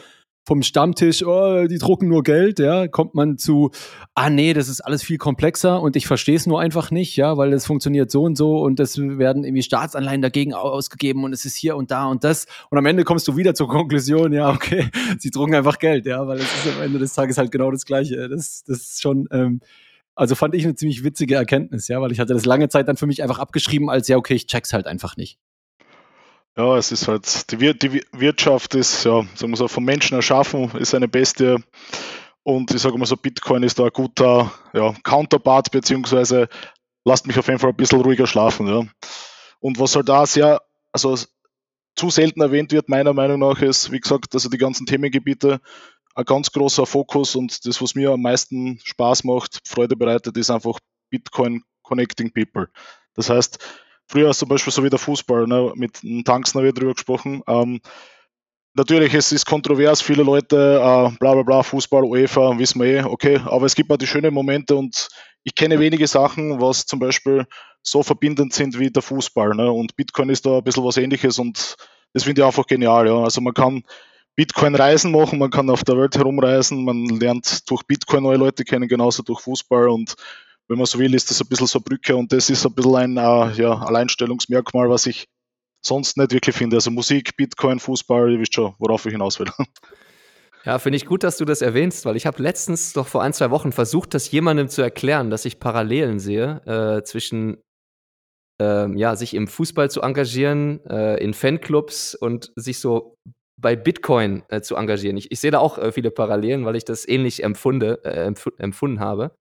[0.46, 3.72] vom Stammtisch, oh, die drucken nur Geld, ja, kommt man zu,
[4.14, 7.36] ah nee, das ist alles viel komplexer und ich verstehe es nur einfach nicht, ja,
[7.36, 11.32] weil es funktioniert so und so und es werden irgendwie Staatsanleihen dagegen au- ausgegeben und
[11.32, 14.32] es ist hier und da und das und am Ende kommst du wieder zur Konklusion,
[14.32, 17.50] ja, okay, sie drucken einfach Geld, ja, weil es ist am Ende des Tages halt
[17.50, 18.28] genau das Gleiche.
[18.28, 19.60] Das, das ist schon, ähm,
[20.14, 22.96] also fand ich eine ziemlich witzige Erkenntnis, ja, weil ich hatte das lange Zeit dann
[22.96, 25.38] für mich einfach abgeschrieben als, ja, okay, ich check's halt einfach nicht.
[26.56, 29.84] Ja, es ist halt, die, Wir die Wir- Wirtschaft ist, ja, sagen wir so, vom
[29.84, 31.56] Menschen erschaffen, ist eine Bestie.
[32.42, 36.48] Und ich sage mal so, Bitcoin ist da ein guter ja, Counterpart, beziehungsweise
[37.04, 38.68] lasst mich auf jeden Fall ein bisschen ruhiger schlafen.
[38.68, 38.82] Ja.
[39.60, 41.16] Und was halt da sehr, also
[41.96, 45.60] zu selten erwähnt wird, meiner Meinung nach, ist, wie gesagt, also die ganzen Themengebiete,
[46.14, 50.50] ein ganz großer Fokus und das, was mir am meisten Spaß macht, Freude bereitet, ist
[50.50, 50.78] einfach
[51.10, 52.68] Bitcoin Connecting People.
[53.14, 53.58] Das heißt,
[54.06, 57.42] früher zum Beispiel so wie der Fußball, ne, mit dem Tanksner wird drüber gesprochen.
[57.46, 57.80] Ähm,
[58.74, 63.02] natürlich, es ist kontrovers, viele Leute, äh, bla bla bla, Fußball, UEFA, wissen wir eh,
[63.04, 65.08] okay, aber es gibt auch die schönen Momente und
[65.42, 67.46] ich kenne wenige Sachen, was zum Beispiel
[67.82, 69.50] so verbindend sind wie der Fußball.
[69.54, 69.70] Ne?
[69.70, 71.76] Und Bitcoin ist da ein bisschen was ähnliches und
[72.12, 73.06] das finde ich einfach genial.
[73.06, 73.22] Ja.
[73.22, 73.84] Also man kann
[74.34, 78.88] Bitcoin-Reisen machen, man kann auf der Welt herumreisen, man lernt durch Bitcoin neue Leute kennen,
[78.88, 80.16] genauso durch Fußball und
[80.68, 82.74] wenn man so will, ist das ein bisschen so eine Brücke und das ist ein
[82.74, 85.26] bisschen ein äh, ja, Alleinstellungsmerkmal, was ich
[85.84, 86.76] sonst nicht wirklich finde.
[86.76, 89.48] Also Musik, Bitcoin, Fußball, ihr wisst schon, worauf ich hinaus will.
[90.64, 93.32] Ja, finde ich gut, dass du das erwähnst, weil ich habe letztens doch vor ein,
[93.32, 97.58] zwei Wochen versucht, das jemandem zu erklären, dass ich Parallelen sehe äh, zwischen
[98.58, 103.16] ähm, ja, sich im Fußball zu engagieren, äh, in Fanclubs und sich so
[103.56, 105.16] bei Bitcoin äh, zu engagieren.
[105.16, 108.48] Ich, ich sehe da auch äh, viele Parallelen, weil ich das ähnlich empfunde, äh, empf
[108.58, 109.36] empfunden habe.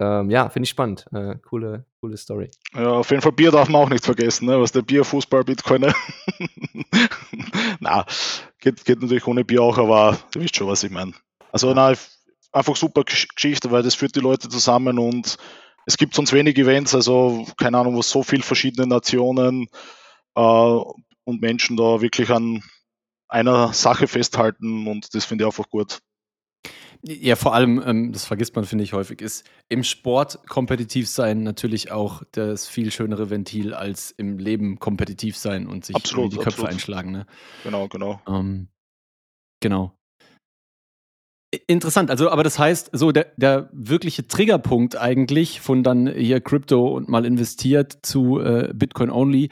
[0.00, 1.06] Ähm, ja, finde ich spannend.
[1.12, 2.50] Äh, coole, coole Story.
[2.74, 4.60] Ja, auf jeden Fall Bier darf man auch nicht vergessen, ne?
[4.60, 5.82] was der Bier, Fußball, Bitcoin.
[5.82, 5.94] Ne?
[7.80, 8.04] na,
[8.60, 11.12] geht, geht natürlich ohne Bier auch, aber ihr wisst schon, was ich meine.
[11.52, 11.94] Also na,
[12.52, 15.36] einfach super Gesch- Geschichte, weil das führt die Leute zusammen und
[15.86, 19.68] es gibt sonst wenig Events, also keine Ahnung, wo so viel verschiedene Nationen
[20.34, 22.62] äh, und Menschen da wirklich an
[23.28, 26.00] einer Sache festhalten und das finde ich einfach gut.
[27.06, 31.42] Ja, vor allem, ähm, das vergisst man, finde ich, häufig, ist im Sport kompetitiv sein
[31.42, 36.36] natürlich auch das viel schönere Ventil als im Leben kompetitiv sein und sich Absolut, die
[36.36, 36.70] Köpfe absolut.
[36.70, 37.12] einschlagen.
[37.12, 37.26] Ne?
[37.62, 38.22] Genau, genau.
[38.26, 38.68] Ähm,
[39.60, 39.92] genau.
[41.66, 46.88] Interessant, also aber das heißt, so der, der wirkliche Triggerpunkt eigentlich von dann hier Crypto
[46.88, 49.50] und mal investiert zu äh, Bitcoin only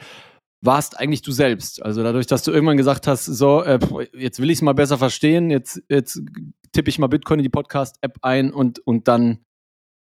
[0.65, 1.83] warst eigentlich du selbst.
[1.83, 3.79] Also dadurch, dass du irgendwann gesagt hast, so, äh,
[4.13, 6.21] jetzt will ich es mal besser verstehen, jetzt, jetzt
[6.71, 9.39] tippe ich mal Bitcoin in die Podcast-App ein und, und dann,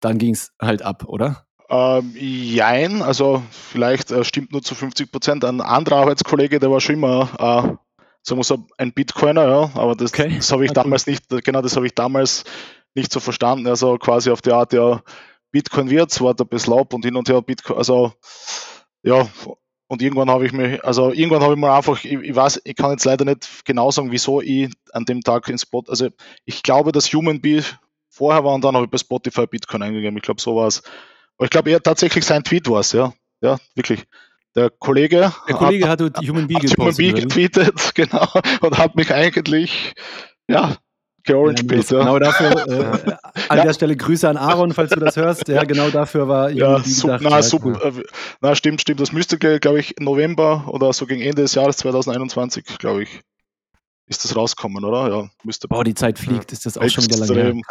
[0.01, 1.47] dann ging es halt ab, oder?
[1.69, 5.45] Ähm, jein, also vielleicht äh, stimmt nur zu 50 Prozent.
[5.45, 7.77] Ein anderer Arbeitskollege, der war schon immer, äh,
[8.23, 10.35] so, ein Bitcoiner, ja, aber das, Okay.
[10.35, 10.75] das habe ich cool.
[10.75, 12.43] damals nicht, genau das habe ich damals
[12.93, 13.67] nicht so verstanden.
[13.67, 15.01] Also quasi auf die Art, ja,
[15.51, 18.13] Bitcoin wird, war ein bisschen ab und hin und her Bitcoin, also
[19.03, 19.27] ja,
[19.91, 22.77] und irgendwann habe ich mich, also irgendwann habe ich mal einfach, ich, ich weiß, ich
[22.77, 26.07] kann jetzt leider nicht genau sagen, wieso ich an dem Tag ins Spot, also
[26.45, 27.61] ich glaube, dass Human Bee
[28.09, 30.15] vorher war und dann habe ich bei Spotify Bitcoin eingegeben.
[30.15, 30.81] Ich glaube, so war es.
[31.37, 33.11] Aber ich glaube eher tatsächlich sein Tweet war es, ja.
[33.41, 34.05] Ja, wirklich.
[34.55, 36.95] der Kollege, Der Kollege hat, hat Human Bee hat Human.
[36.95, 38.29] Bee getweetet, genau,
[38.61, 39.93] und hat mich eigentlich,
[40.47, 40.77] ja,
[41.23, 43.11] georange Ja, ja, Genau dafür, äh,
[43.49, 43.63] an Ja.
[43.65, 45.47] der Stelle Grüße an Aaron, falls du das hörst.
[45.47, 47.21] Ja, genau dafür war Ja, Human Bee sup, gedacht.
[47.23, 47.79] na, Ja, sup, cool.
[47.83, 48.03] äh,
[48.41, 48.99] na, stimmt, stimmt.
[48.99, 53.21] Das müsste, glaube ich, November oder so gegen Ende des Jahres 2021, glaube ich,
[54.07, 55.09] ist das rauskommen, oder?
[55.09, 57.47] Ja, müsste Boah, die Zeit fliegt, ist das auch schon wieder lange her.
[57.49, 57.63] extrem,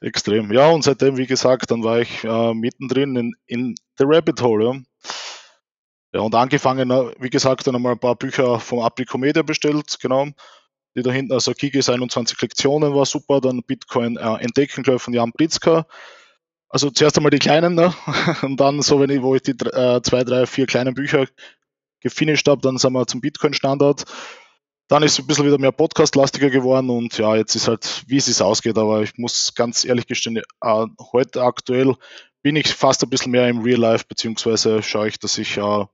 [0.00, 0.52] extrem.
[0.52, 4.64] Ja, und seitdem, wie gesagt, dann war ich äh, mittendrin in, in The Rabbit Hole,
[4.64, 4.74] ja.
[6.14, 9.96] Ja, und angefangen, äh, wie gesagt, dann einmal ein paar Bücher vom Aprico Media bestellt,
[10.00, 10.28] genau.
[10.96, 15.02] Die da hinten, also Kigis 21 Lektionen war super, dann Bitcoin äh, entdecken, glaube ich,
[15.02, 15.86] von Jan Pritzker.
[16.68, 17.94] Also zuerst einmal die kleinen, ne?
[18.42, 21.26] und dann so, wenn ich, wo ich die äh, zwei, drei, vier kleinen Bücher
[22.00, 24.04] gefinisht habe, dann sind wir zum Bitcoin-Standard.
[24.88, 28.18] Dann ist es ein bisschen wieder mehr Podcast-lastiger geworden und ja, jetzt ist halt, wie
[28.18, 31.94] es ausgeht, aber ich muss ganz ehrlich gestehen, äh, heute aktuell
[32.42, 35.86] bin ich fast ein bisschen mehr im Real Life, beziehungsweise schaue ich, dass ich äh,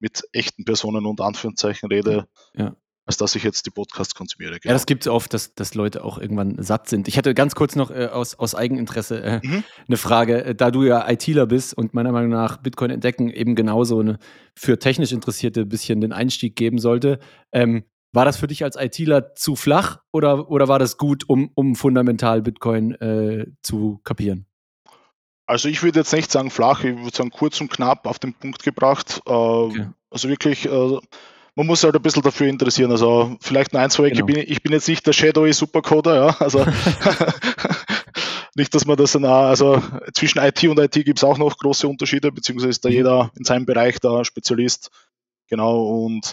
[0.00, 2.74] mit echten Personen und Anführungszeichen rede, Ja.
[3.08, 4.52] Als dass ich jetzt die Podcasts konsumiere.
[4.52, 4.74] Ja, genau.
[4.74, 7.08] das gibt es oft, dass, dass Leute auch irgendwann satt sind.
[7.08, 9.64] Ich hatte ganz kurz noch äh, aus, aus Eigeninteresse äh, Mhm.
[9.88, 10.44] eine Frage.
[10.44, 14.18] Äh, Da du ja ITler bist und meiner Meinung nach Bitcoin entdecken eben genauso eine,
[14.54, 17.18] für technisch Interessierte ein bisschen den Einstieg geben sollte,
[17.50, 21.50] ähm, war das für dich als ITler zu flach oder, oder war das gut, um,
[21.54, 24.44] um fundamental Bitcoin äh, zu kapieren?
[25.46, 28.34] Also ich würde jetzt nicht sagen flach, ich würde sagen kurz und knapp auf den
[28.34, 29.22] Punkt gebracht.
[29.26, 29.30] Äh,
[30.10, 30.98] Also wirklich, äh,
[31.58, 32.90] man muss halt ein bisschen dafür interessieren.
[32.92, 34.20] Also vielleicht ein, zwei, Genau.
[34.28, 36.36] ich, bin, ich bin jetzt nicht der Shadowy Supercoder, ja.
[36.38, 36.64] Also
[38.54, 39.82] nicht, dass man das dann, auch- also
[40.14, 42.94] zwischen IT und IT gibt es auch noch große Unterschiede, beziehungsweise ist da Mhm.
[42.94, 44.90] jeder in seinem Bereich da Spezialist.
[45.48, 46.32] Genau, und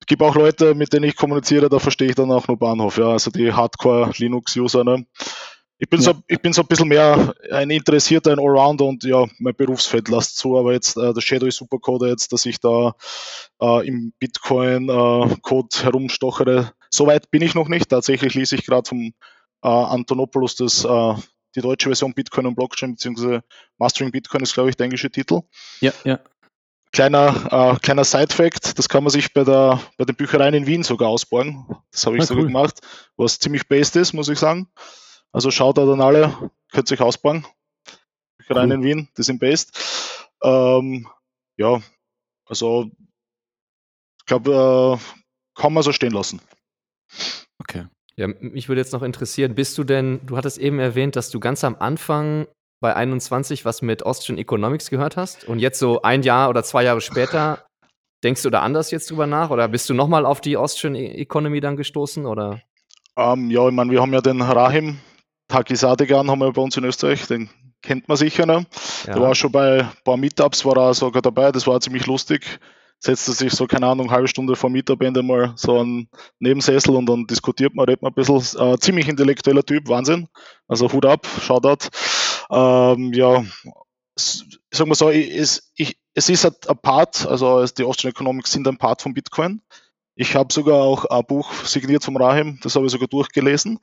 [0.00, 2.96] es gibt auch Leute, mit denen ich kommuniziere, da verstehe ich dann auch nur Bahnhof,
[2.98, 5.04] ja, also die Hardcore-Linux-User, ne.
[5.82, 6.12] Ich bin, Ja.
[6.12, 10.08] so, ich bin so ein bisschen mehr ein Interessierter, ein Allrounder und ja, mein Berufsfeld
[10.08, 12.94] lasst zu, aber jetzt äh, der Shadow Supercode jetzt, dass ich da
[13.60, 17.88] äh, im Bitcoin-Code herumstochere, so weit bin ich noch nicht.
[17.88, 19.12] Tatsächlich lese ich gerade vom
[19.64, 21.14] äh, Antonopoulos das, äh,
[21.56, 23.42] die deutsche Version Bitcoin und Blockchain, beziehungsweise
[23.78, 25.40] Mastering Bitcoin ist, glaube ich, der englische Titel.
[25.80, 26.20] Ja, ja.
[26.92, 30.84] Kleiner, äh, kleiner Side-Fact, das kann man sich bei, der, bei den Büchereien in Wien
[30.84, 31.66] sogar ausborgen.
[31.90, 32.48] Das habe ich Ah, sogar cool.
[32.48, 32.80] gemacht,
[33.16, 34.68] was ziemlich based ist, muss ich sagen.
[35.32, 37.46] Also schaut da dann alle, könnt ihr euch ausborgen.
[38.38, 38.74] Büchereien Cool.
[38.76, 40.28] in Wien, die sind based.
[40.42, 41.08] Ähm,
[41.56, 41.80] ja,
[42.46, 42.90] also
[44.18, 46.40] ich glaube, äh, kann man so stehen lassen.
[47.58, 47.86] Okay.
[48.16, 51.40] Ja, mich würde jetzt noch interessieren, bist du denn, du hattest eben erwähnt, dass du
[51.40, 52.46] ganz am Anfang
[52.80, 56.82] bei 21 was mit Austrian Economics gehört hast und jetzt so ein Jahr oder zwei
[56.82, 57.64] Jahre später
[58.24, 61.14] denkst du da anders jetzt drüber nach oder bist du nochmal auf die Austrian E-
[61.14, 62.60] Economy dann gestoßen oder?
[63.16, 64.98] Ähm, ja, ich meine, wir haben ja den Rahim
[65.52, 67.50] Takisadegan haben wir bei uns in Österreich, den
[67.82, 68.46] kennt man sicher.
[68.46, 68.66] Ne?
[69.06, 69.12] Ja.
[69.14, 72.58] Der war schon bei ein paar Meetups, war er sogar dabei, das war ziemlich lustig.
[72.98, 77.06] Setzte sich so, keine Ahnung, eine halbe Stunde vor Meetup-Ende mal so einen Nebensessel und
[77.06, 78.38] dann diskutiert man, redet man ein bisschen.
[78.60, 80.28] Äh, ziemlich intellektueller Typ, Wahnsinn.
[80.68, 81.88] Also Hut ab, Shoutout.
[82.50, 83.42] Ähm, ja,
[84.16, 88.52] sagen wir so, ich- es, ich, es ist ein ein Part, also die Austrian Economics
[88.52, 89.60] sind ein Part von Bitcoin.
[90.14, 93.78] Ich habe sogar auch ein Buch signiert vom Rahim, das habe ich sogar durchgelesen,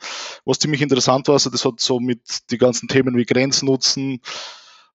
[0.45, 1.33] was ziemlich interessant war.
[1.33, 4.21] Also das hat so mit die ganzen Themen wie Grenznutzen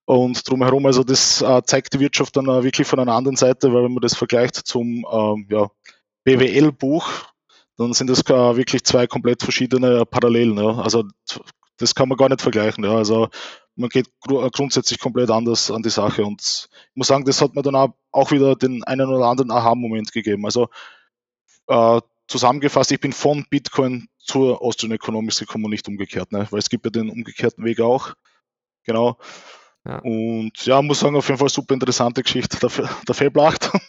[0.05, 3.73] und drumherum, also das äh, zeigt die Wirtschaft dann äh, wirklich von einer anderen Seite,
[3.73, 5.69] weil wenn man das vergleicht zum ähm, ja,
[6.25, 7.09] BWL-Buch,
[7.79, 10.57] dann sind das äh, wirklich zwei komplett verschiedene Parallelen.
[10.59, 10.79] Ja.
[10.83, 11.05] Also
[11.79, 12.85] das kann man gar nicht vergleichen.
[12.85, 12.97] Ja.
[12.97, 13.29] Also
[13.77, 17.55] man geht gru grundsätzlich komplett anders an die Sache und ich muss sagen, das hat
[17.55, 20.45] mir dann auch wieder den einen oder anderen Aha-Moment gegeben.
[20.45, 20.69] Also
[21.69, 26.47] äh, zusammengefasst, ich bin von Bitcoin zur Austrian Economics gekommen und nicht umgekehrt, ne?
[26.51, 28.15] weil es gibt ja den umgekehrten Weg auch.
[28.85, 29.19] Genau.
[29.87, 29.99] Ja.
[29.99, 32.71] Und ja, muss sagen, auf jeden Fall super interessante Geschichte, der,
[33.07, 33.71] der Fellblacht.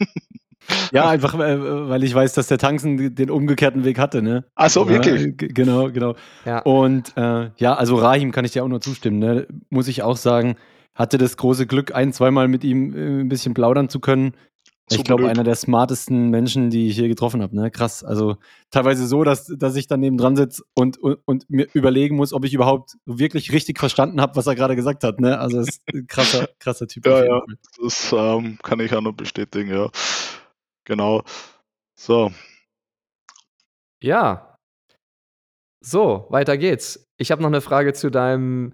[0.92, 4.46] Ja, einfach, äh, weil ich weiß, dass der Tanzen den umgekehrten Weg hatte, ne?
[4.56, 5.22] Also wirklich.
[5.22, 6.16] Ja, g- genau, genau.
[6.44, 6.60] Ja.
[6.64, 9.46] Und äh, ja, also Rahim kann ich dir auch nur zustimmen, ne?
[9.70, 10.56] Muss ich auch sagen,
[10.96, 14.34] hatte das große Glück, ein, zweimal mit ihm äh, ein bisschen plaudern zu können.
[14.92, 17.56] Ich glaube, einer der smartesten Menschen, die ich hier getroffen habe.
[17.56, 17.72] Ne?
[17.72, 18.04] Krass.
[18.04, 18.38] Also
[18.70, 22.46] teilweise so, dass, dass ich daneben dran sitze und, und, und mir überlegen muss, ob
[22.46, 25.20] ich überhaupt wirklich richtig verstanden habe, was er gerade gesagt hat.
[25.20, 25.40] Ne?
[25.40, 27.06] Also ist ein krasser, krasser Typ.
[27.08, 27.42] Ja, ja.
[27.82, 29.90] Das ähm, kann ich auch noch bestätigen, ja.
[30.86, 31.24] Genau.
[32.00, 32.32] So,
[34.02, 34.56] Ja.
[35.84, 37.08] So, weiter geht's.
[37.18, 38.74] Ich habe noch eine Frage zu deinem,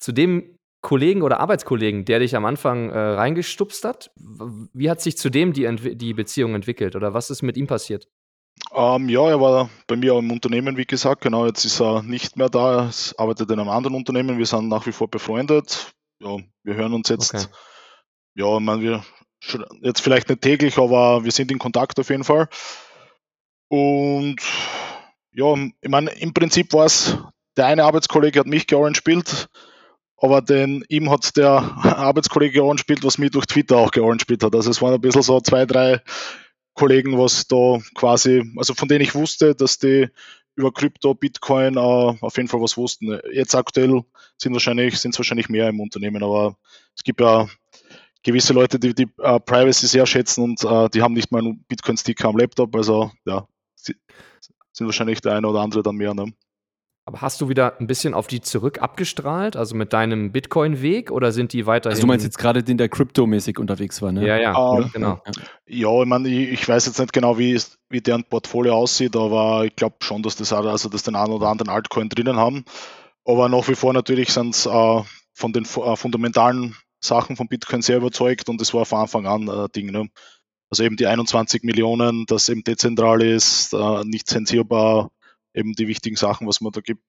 [0.00, 4.10] zu dem Kollegen oder Arbeitskollegen, der dich am Anfang äh, reingestupst hat.
[4.72, 7.66] Wie hat sich zu dem die, Entwi- die Beziehung entwickelt oder was ist mit ihm
[7.66, 8.08] passiert?
[8.74, 11.22] ähm, ja, er war bei mir auch im Unternehmen, wie gesagt.
[11.22, 12.86] Genau, jetzt ist er nicht mehr da.
[12.86, 14.38] Er arbeitet in einem anderen Unternehmen.
[14.38, 15.92] Wir sind nach wie vor befreundet.
[16.20, 17.34] Ja, wir hören uns jetzt.
[17.34, 17.46] Okay.
[18.34, 19.04] Ja, ich meine, wir
[19.82, 22.48] jetzt vielleicht nicht täglich, aber wir sind in Kontakt auf jeden Fall.
[23.68, 24.40] Und
[25.32, 27.16] ja, ich meine, im Prinzip war es,
[27.56, 29.48] der eine Arbeitskollege hat mich georangespielt,
[30.20, 34.54] aber den, ihm hat der Arbeitskollege georangespielt, was mich durch Twitter auch georangespielt hat.
[34.54, 36.02] Also es waren ein bisschen so zwei, drei
[36.74, 40.08] Kollegen, was da quasi, also von denen ich wusste, dass die
[40.56, 43.20] über Krypto, Bitcoin äh, auf jeden Fall was wussten.
[43.32, 44.02] Jetzt aktuell
[44.36, 46.56] sind wahrscheinlich, sind es wahrscheinlich mehr im Unternehmen, aber
[46.96, 47.48] es gibt ja
[48.24, 51.64] gewisse Leute, die die äh, Privacy sehr schätzen und äh, die haben nicht mal einen
[51.68, 56.14] Bitcoin-Sticker am Laptop, also ja, sind wahrscheinlich der eine oder andere dann mehr.
[56.14, 56.32] Ne?
[57.08, 61.32] Aber hast du wieder ein bisschen auf die zurück abgestrahlt, also mit deinem Bitcoin-Weg oder
[61.32, 61.94] sind die weiterhin?
[61.94, 64.26] Also du meinst jetzt gerade den, der kryptomäßig unterwegs war, ne?
[64.26, 64.90] Ja, ja, Ähm, oder?
[64.92, 65.22] genau.
[65.66, 69.64] Ja, ich meine, ich, ich weiß jetzt nicht genau, wie, wie deren Portfolio aussieht, aber
[69.64, 72.66] ich glaube schon, dass das also dass den einen oder anderen Altcoin drinnen haben.
[73.24, 77.80] Aber nach wie vor natürlich sind es äh, von den äh, fundamentalen Sachen von Bitcoin
[77.80, 79.90] sehr überzeugt und das war von Anfang an äh, Ding.
[79.92, 80.10] Ne?
[80.68, 85.08] Also eben die 21 Millionen, das eben dezentral ist, äh, nicht zensierbar,
[85.58, 87.02] eben die wichtigen Sachen, was man da gibt,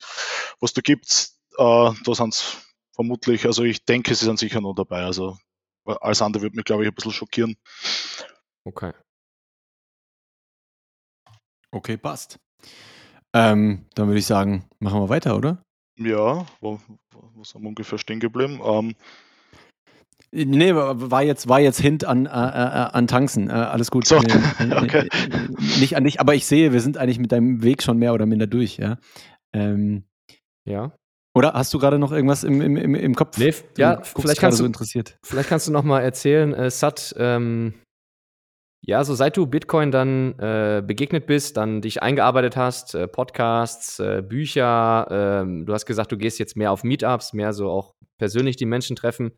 [0.60, 2.58] was da gibt, äh, da sind es
[2.94, 5.04] vermutlich, also ich denke, sie sind sicher noch dabei.
[5.04, 5.38] Also
[5.86, 7.56] alles andere würde mich, glaube ich, ein bisschen schockieren.
[8.66, 8.94] Okay.
[11.72, 12.40] Okay, passt.
[13.34, 15.64] Ähm, dann würde ich sagen, machen wir weiter, oder?
[15.98, 16.80] Ja, wo,
[17.12, 18.60] wo sind wir ungefähr stehen geblieben?
[18.64, 18.96] Ähm,
[20.32, 23.50] Nee, war war jetzt, war jetzt Hint an, äh, äh, an Tanzen.
[23.50, 24.06] Äh, alles gut.
[24.06, 24.18] So,
[24.78, 25.10] okay.
[25.80, 28.26] Nicht an dich, aber ich sehe, wir sind eigentlich mit deinem Weg schon mehr oder
[28.28, 28.98] minder durch, ja.
[29.54, 30.04] Ähm,
[30.66, 30.92] Ja.
[31.34, 33.38] oder hast du gerade noch irgendwas im, im, im, im Kopf?
[33.40, 35.18] Nee, ja, vielleicht kannst so du- interessiert.
[35.24, 37.74] Vielleicht kannst du noch mal erzählen, äh, Sat, ähm,
[38.82, 44.00] ja, so seit du Bitcoin dann äh, begegnet bist, dann dich eingearbeitet hast, äh, Podcasts,
[44.00, 47.96] äh, Bücher, ähm, du hast gesagt, du gehst jetzt mehr auf Meetups, mehr so auch
[48.20, 49.32] persönlich die Menschen treffen.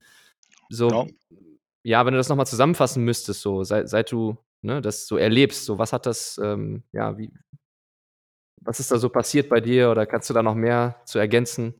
[0.71, 1.05] So, Ja.
[1.83, 5.17] ja, wenn du das noch mal zusammenfassen müsstest, so seit, seit du ne, das so
[5.17, 7.31] erlebst, so was hat das, ähm, ja, wie,
[8.61, 11.75] was ist da so passiert bei dir oder kannst du da noch mehr zu ergänzen?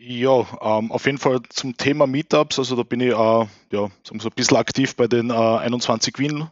[0.00, 2.58] ja, ähm, auf jeden Fall zum Thema Meetups.
[2.58, 5.34] Also da bin ich äh, ja, sagen wir so ein bisschen aktiv bei den äh,
[5.34, 6.48] 21 Wien,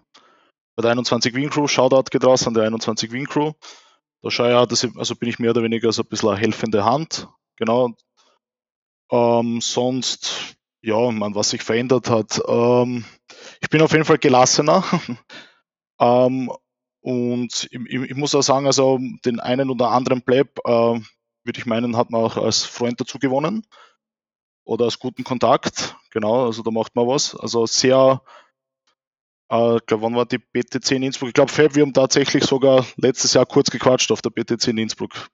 [0.74, 1.68] bei der 21 Wien Crew.
[1.68, 3.52] Shoutout geht raus an der 21 Wien Crew.
[4.22, 6.30] Da schaue ich auch, dass ich, also bin ich mehr oder weniger so ein bisschen
[6.30, 7.28] eine helfende Hand.
[7.56, 7.92] Genau.
[9.12, 12.40] Ähm, sonst, ja, man, was sich verändert hat.
[12.46, 13.04] Ähm,
[13.60, 14.84] ich bin auf jeden Fall gelassener.
[16.00, 16.50] ähm,
[17.00, 21.66] und ich, ich, muss auch sagen, also den einen oder anderen Pleb, äh, würde ich
[21.66, 23.66] meinen, hat man auch als Freund dazu gewonnen.
[24.64, 25.96] Oder als guten Kontakt.
[26.12, 27.34] Genau, also da macht man was.
[27.34, 28.22] Also sehr,
[29.50, 31.28] äh, ich glaube, wann war die BTC in Innsbruck?
[31.28, 34.78] Ich glaube, Fab, wir haben tatsächlich sogar letztes Jahr kurz gequatscht auf der BTC in
[34.78, 35.30] Innsbruck.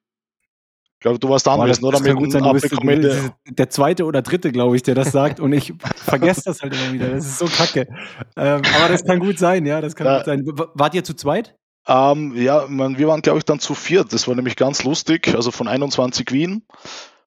[1.03, 1.99] Ich glaube, du warst Boah, das, oder?
[1.99, 3.11] das gut sein, bist Comedy.
[3.49, 6.93] der zweite oder dritte, glaube ich, der das sagt und ich vergesse das halt immer
[6.93, 7.09] wieder.
[7.09, 7.89] Das ist so kacke.
[8.37, 10.19] Ähm, aber das kann gut sein, ja, das kann Ja.
[10.19, 10.47] gut sein.
[10.47, 11.57] W- Wart ihr zu zweit?
[11.89, 14.13] Ähm, ja, man, wir waren, glaube ich, dann zu viert.
[14.13, 15.35] Das war nämlich ganz lustig.
[15.35, 16.63] Also von 21 Wien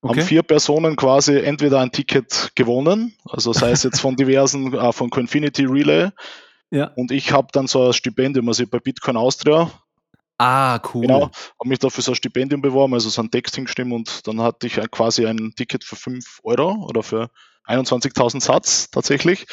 [0.02, 4.94] haben vier Personen quasi entweder ein Ticket gewonnen, also sei es jetzt von diversen, äh,
[4.94, 6.12] von Coinfinity Relay,
[6.72, 6.92] Ja.
[6.96, 9.70] und ich habe dann so ein Stipendium, also bei Bitcoin Austria,
[10.38, 11.04] Ah, cool.
[11.04, 14.42] genau, habe mich dafür so ein Stipendium beworben, also so ein Text hingestimmt und dann
[14.42, 17.30] hatte ich quasi ein Ticket für 5 Euro oder für
[17.68, 19.46] 21.000 Satz tatsächlich.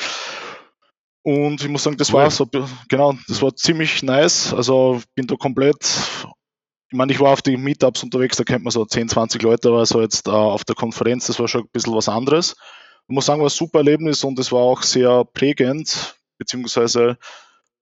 [1.23, 2.15] Und ich muss sagen, das Cool.
[2.21, 2.49] war so,
[2.89, 4.53] genau, das war ziemlich nice.
[4.53, 5.79] Also bin da komplett,
[6.91, 9.69] ich meine, ich war auf die Meetups unterwegs, da kennt man so 10, 20 Leute,
[9.69, 12.57] aber so jetzt äh, auf der Konferenz, das war schon ein bisschen was anderes.
[13.09, 17.19] Ich muss sagen, war ein super Erlebnis und es war auch sehr prägend, beziehungsweise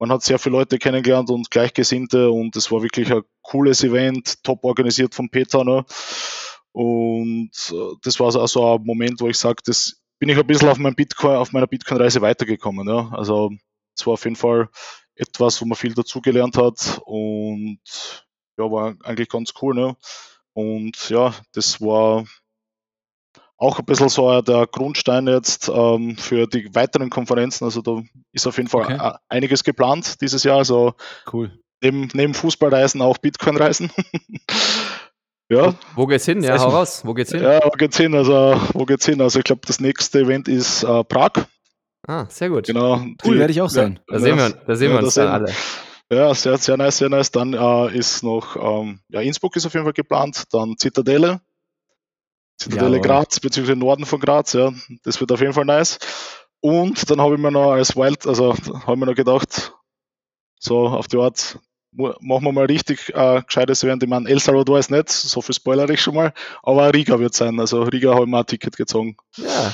[0.01, 4.43] man hat sehr viele Leute kennengelernt und Gleichgesinnte und es war wirklich ein cooles Event,
[4.43, 5.63] top organisiert von Peter.
[5.63, 5.85] Ne?
[6.73, 10.47] Und äh, das war so also ein Moment, wo ich sage, das bin ich ein
[10.47, 12.89] bisschen auf, mein Bitcoin, auf meiner Bitcoin-Reise weitergekommen.
[12.89, 13.11] Ja?
[13.13, 13.51] Also
[13.95, 14.71] es war auf jeden Fall
[15.17, 17.81] etwas, wo man viel dazugelernt hat und
[18.59, 19.75] ja, war eigentlich ganz cool.
[19.75, 19.97] Ne?
[20.55, 22.25] Und ja, das war
[23.61, 27.65] auch ein bisschen so der Grundstein jetzt ähm, für die weiteren Konferenzen.
[27.65, 28.03] Also da
[28.33, 29.13] ist auf jeden Fall Okay.
[29.29, 30.57] einiges geplant dieses Jahr.
[30.59, 30.95] Also
[31.31, 31.53] Cool.
[31.83, 33.93] neben, neben Fußballreisen auch Bitcoin-Reisen.
[35.51, 36.43] ja, Wo geht's hin?
[36.43, 37.03] Ja, hau raus.
[37.05, 37.43] Wo geht's hin?
[37.43, 38.15] ja, wo geht's hin?
[38.15, 39.21] Also, wo geht's hin?
[39.21, 41.33] Also ich glaube, das nächste Event ist äh, Prag.
[42.09, 42.67] Ah, sehr gut.
[42.67, 43.05] Genau.
[43.25, 44.01] Cool, werde ich auch sein.
[44.09, 45.53] Da sehen wir, da sehen Ja, wir uns da dann alle.
[46.13, 47.31] Ja, sehr, sehr nice, sehr nice.
[47.31, 51.41] Dann äh, ist noch, ähm, ja, Innsbruck ist auf jeden Fall geplant, dann Zitadelle,
[52.61, 53.09] Zitadelle Jawohl.
[53.09, 55.99] Graz, beziehungsweise Norden von Graz, ja, das wird auf jeden Fall nice.
[56.61, 59.73] Und dann habe ich mir noch als Wild, also habe ich mir noch gedacht,
[60.59, 61.59] so auf die Art,
[61.93, 64.03] machen wir mal richtig äh, gescheites Event.
[64.03, 67.33] Ich meine, El Salvador ist nicht, so viel spoiler ich schon mal, aber Riga wird
[67.33, 67.59] sein.
[67.59, 69.17] Also Riga habe ich mir ein Ticket gezogen.
[69.39, 69.73] Ja,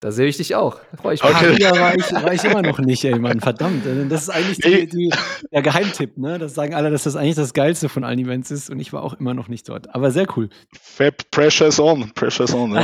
[0.00, 0.78] Da sehe ich dich auch.
[0.92, 1.32] Da freue ich mich.
[1.34, 1.56] Okay.
[1.56, 3.86] Hier war ich, war ich immer noch nicht, ey, Mann, verdammt.
[3.86, 5.10] Äh, Das ist eigentlich die, die,
[5.50, 6.38] der Geheimtipp, ne?
[6.38, 9.02] Das sagen alle, dass das eigentlich das Geilste von allen Events ist und ich war
[9.02, 9.94] auch immer noch nicht dort.
[9.94, 10.50] Aber sehr cool.
[10.78, 12.10] Fab, Pressure is on.
[12.14, 12.72] Pressure is on.
[12.74, 12.82] Ja,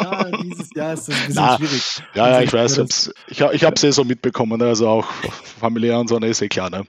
[0.00, 2.02] ja, dieses Jahr ist das ein bisschen Na, schwierig.
[2.14, 2.88] ja, ja ich Also, weiß.
[2.88, 4.58] das- Ich, ich habe es eh so mitbekommen.
[4.58, 5.06] ne, Also auch
[5.60, 6.70] familiär und so, ne, ist eh klar.
[6.70, 6.84] Ne?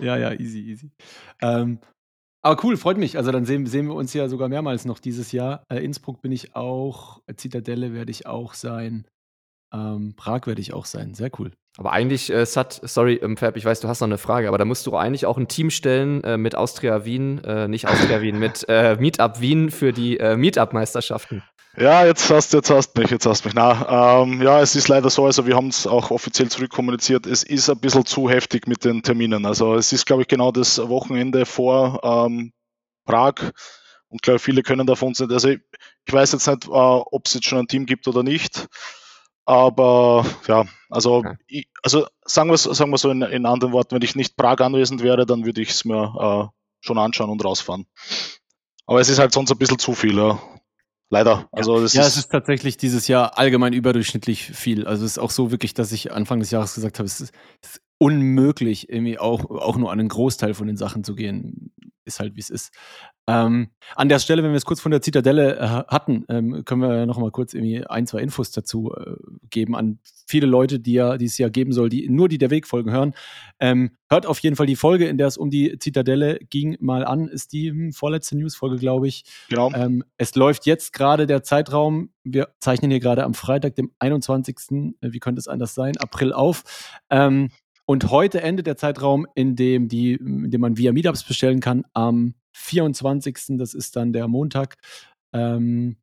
[0.00, 0.90] Ja, ja, easy, easy.
[1.40, 1.78] Ähm,
[2.48, 3.18] aber cool, freut mich.
[3.18, 5.64] Also dann sehen, sehen wir uns ja sogar mehrmals noch dieses Jahr.
[5.68, 9.06] Äh, Innsbruck bin ich auch, äh, Zitadelle werde ich auch sein.
[9.70, 11.12] Ähm, Prag werde ich auch sein.
[11.12, 11.52] Sehr cool.
[11.76, 14.56] Aber eigentlich, äh, Sat, sorry, ähm, Fab, ich weiß, du hast noch eine Frage, aber
[14.56, 18.22] da musst du eigentlich auch ein Team stellen äh, mit Austria Wien, äh, nicht Austria
[18.22, 21.42] Wien, mit äh, Meetup Wien für die äh, Meetup-Meisterschaften.
[21.76, 23.54] Ja, jetzt hast, jetzt hast mich, jetzt hast mich.
[23.54, 27.44] Na, ähm, ja, es ist leider so, also wir haben es auch offiziell zurückkommuniziert, es
[27.44, 29.46] ist ein bisschen zu heftig mit den Terminen.
[29.46, 32.52] Also es ist, glaube ich, genau das Wochenende vor ähm,
[33.04, 33.34] Prag
[34.08, 35.30] und glaube viele können davon nicht.
[35.30, 35.60] Also ich,
[36.04, 38.66] ich weiß jetzt nicht, äh, ob es jetzt schon ein Team gibt oder nicht.
[39.44, 41.36] Aber ja, also, Okay.
[41.46, 44.36] ich, also sagen wir es sagen wir so in, in anderen Worten, wenn ich nicht
[44.36, 47.86] Prag anwesend wäre, dann würde ich es mir äh, schon anschauen und rausfahren.
[48.86, 50.38] Aber es ist halt sonst ein bisschen zu viel, ja.
[51.10, 51.48] Leider.
[51.52, 54.86] Also das ja, ist, es ist tatsächlich dieses Jahr allgemein überdurchschnittlich viel.
[54.86, 57.34] Also es ist auch so wirklich, dass ich Anfang des Jahres gesagt habe, es ist,
[57.62, 61.72] es ist unmöglich, irgendwie auch, auch nur an einen Großteil von den Sachen zu gehen.
[62.04, 62.72] Ist halt, wie es ist.
[63.26, 66.80] Ähm, an der Stelle, wenn wir es kurz von der Zitadelle äh, hatten, ähm, können
[66.82, 69.16] wir noch mal kurz irgendwie ein, zwei Infos dazu äh,
[69.50, 69.98] geben an
[70.28, 73.14] viele Leute, die ja, die es ja geben soll, die nur die der Weg-Folgen hören.
[73.58, 77.04] Ähm, hört auf jeden Fall die Folge, in der es um die Zitadelle ging, mal
[77.04, 77.28] an.
[77.28, 79.24] Ist die hm, vorletzte News-Folge, glaube ich.
[79.48, 79.72] genau.
[79.74, 84.56] Ähm, es läuft jetzt gerade der Zeitraum, wir zeichnen hier gerade am Freitag, dem 21.
[85.00, 85.96] äh, Wie könnte es anders sein?
[85.96, 86.62] April auf.
[87.10, 87.50] Ähm,
[87.86, 91.84] und heute endet der Zeitraum, in dem, die, in dem man via Meetups bestellen kann,
[91.94, 93.56] am 24.
[93.56, 94.76] Das ist dann der Montag.
[95.32, 95.96] Ähm,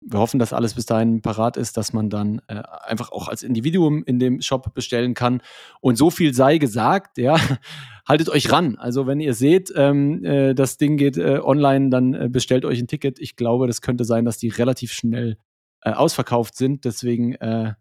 [0.00, 3.42] wir hoffen, dass alles bis dahin parat ist, dass man dann äh, einfach auch als
[3.42, 5.42] Individuum in dem Shop bestellen kann.
[5.80, 7.36] Und so viel sei gesagt, ja,
[8.08, 8.76] haltet euch ran.
[8.76, 12.78] Also wenn ihr seht, ähm, äh, das Ding geht äh, online, dann äh, bestellt euch
[12.78, 13.18] ein Ticket.
[13.18, 15.36] Ich glaube, das könnte sein, dass die relativ schnell
[15.82, 16.84] äh, ausverkauft sind.
[16.84, 17.74] Deswegen äh,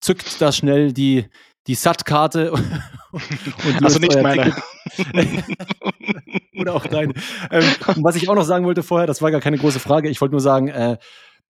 [0.00, 1.26] zückt da schnell die,
[1.66, 2.64] die SAT-Karte und
[3.82, 4.54] Also nicht meine.
[6.58, 7.14] Oder auch deine.
[7.50, 7.64] Ähm,
[7.96, 10.08] und was ich auch noch sagen wollte vorher, das war gar keine große Frage.
[10.08, 10.96] Ich wollte nur sagen, äh,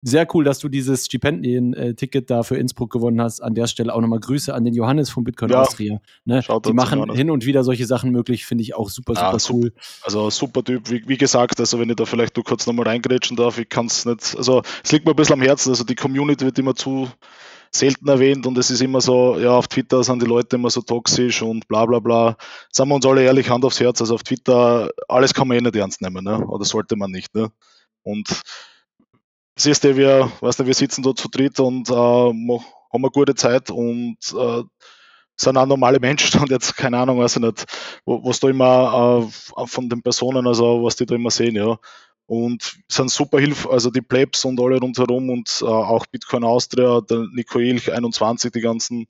[0.07, 3.41] sehr cool, dass du dieses Stipendien-Ticket da für Innsbruck gewonnen hast.
[3.41, 5.63] An der Stelle auch nochmal Grüße an den Johannes von Bitcoin Ja.
[5.63, 5.99] Austria.
[6.27, 6.43] Ne?
[6.67, 9.59] Die machen hin und wieder solche Sachen möglich, finde ich auch super, super super.
[9.59, 9.73] cool.
[10.03, 13.37] Also super Typ, wie, wie gesagt, also wenn ich da vielleicht nur kurz nochmal reingrätschen
[13.39, 15.95] darf, ich kann es nicht, also es liegt mir ein bisschen am Herzen, also die
[15.95, 17.09] Community wird immer zu
[17.75, 20.81] selten erwähnt und es ist immer so, ja, auf Twitter sind die Leute immer so
[20.81, 22.37] toxisch und bla bla bla.
[22.71, 25.61] Sagen wir uns alle ehrlich, Hand aufs Herz, also auf Twitter, alles kann man eh
[25.61, 26.39] nicht ernst nehmen, ne?
[26.47, 27.35] oder sollte man nicht.
[27.35, 27.51] Ne?
[28.03, 28.43] Und
[29.57, 32.61] siehst du, wir, weißt du, wir sitzen dort zu dritt und äh, haben
[32.93, 34.63] eine gute Zeit und äh,
[35.37, 37.65] sind auch normale Menschen und jetzt, keine Ahnung, weiß ich nicht,
[38.05, 41.77] was da immer äh, von den Personen, also was die da immer sehen, ja.
[42.27, 47.03] Und sind super hilf, also die Plebs und alle rundherum und äh, auch Bitcoin Austria,
[47.03, 49.07] der Nico Ilch 21, die ganzen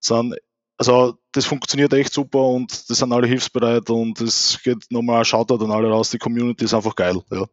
[0.00, 0.36] sind,
[0.78, 5.24] also das funktioniert echt super und die sind alle hilfsbereit und es geht nochmal ein
[5.24, 7.46] Shoutout an alle raus, die Community ist einfach geil, ja.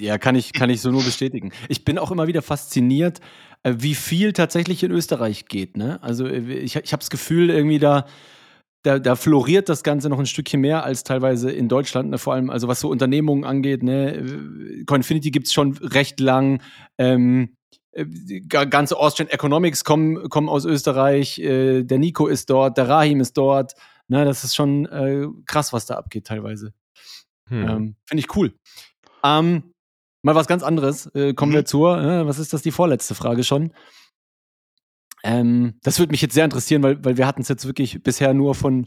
[0.00, 1.52] Ja, kann ich, kann ich so nur bestätigen.
[1.68, 3.20] Ich bin auch immer wieder fasziniert,
[3.62, 5.76] äh, wie viel tatsächlich in Österreich geht.
[5.76, 6.02] Ne?
[6.02, 8.06] Also äh, ich, ich habe das Gefühl, irgendwie da,
[8.86, 12.18] da, da floriert das Ganze noch ein Stückchen mehr als teilweise in Deutschland, ne?
[12.18, 13.82] vor allem, also was so Unternehmungen angeht.
[13.82, 14.84] Ne?
[14.86, 16.62] Coinfinity gibt es schon recht lang.
[16.96, 17.56] Ähm,
[17.90, 18.04] äh,
[18.40, 21.38] ganze Austrian Economics kommen, kommen aus Österreich.
[21.40, 23.74] Äh, der Nico ist dort, der Rahim ist dort.
[24.06, 24.24] Ne?
[24.24, 26.72] Das ist schon äh, krass, was da abgeht teilweise.
[27.48, 27.68] Hm.
[27.68, 28.54] Ähm, Finde ich cool.
[29.24, 29.72] Ähm,
[30.22, 31.06] mal was ganz anderes.
[31.14, 31.66] Äh, kommen wir Mhm.
[31.66, 33.72] zur, äh, was ist das, die vorletzte Frage schon?
[35.26, 38.32] Ähm, das würde mich jetzt sehr interessieren, weil, weil wir hatten es jetzt wirklich bisher
[38.32, 38.86] nur von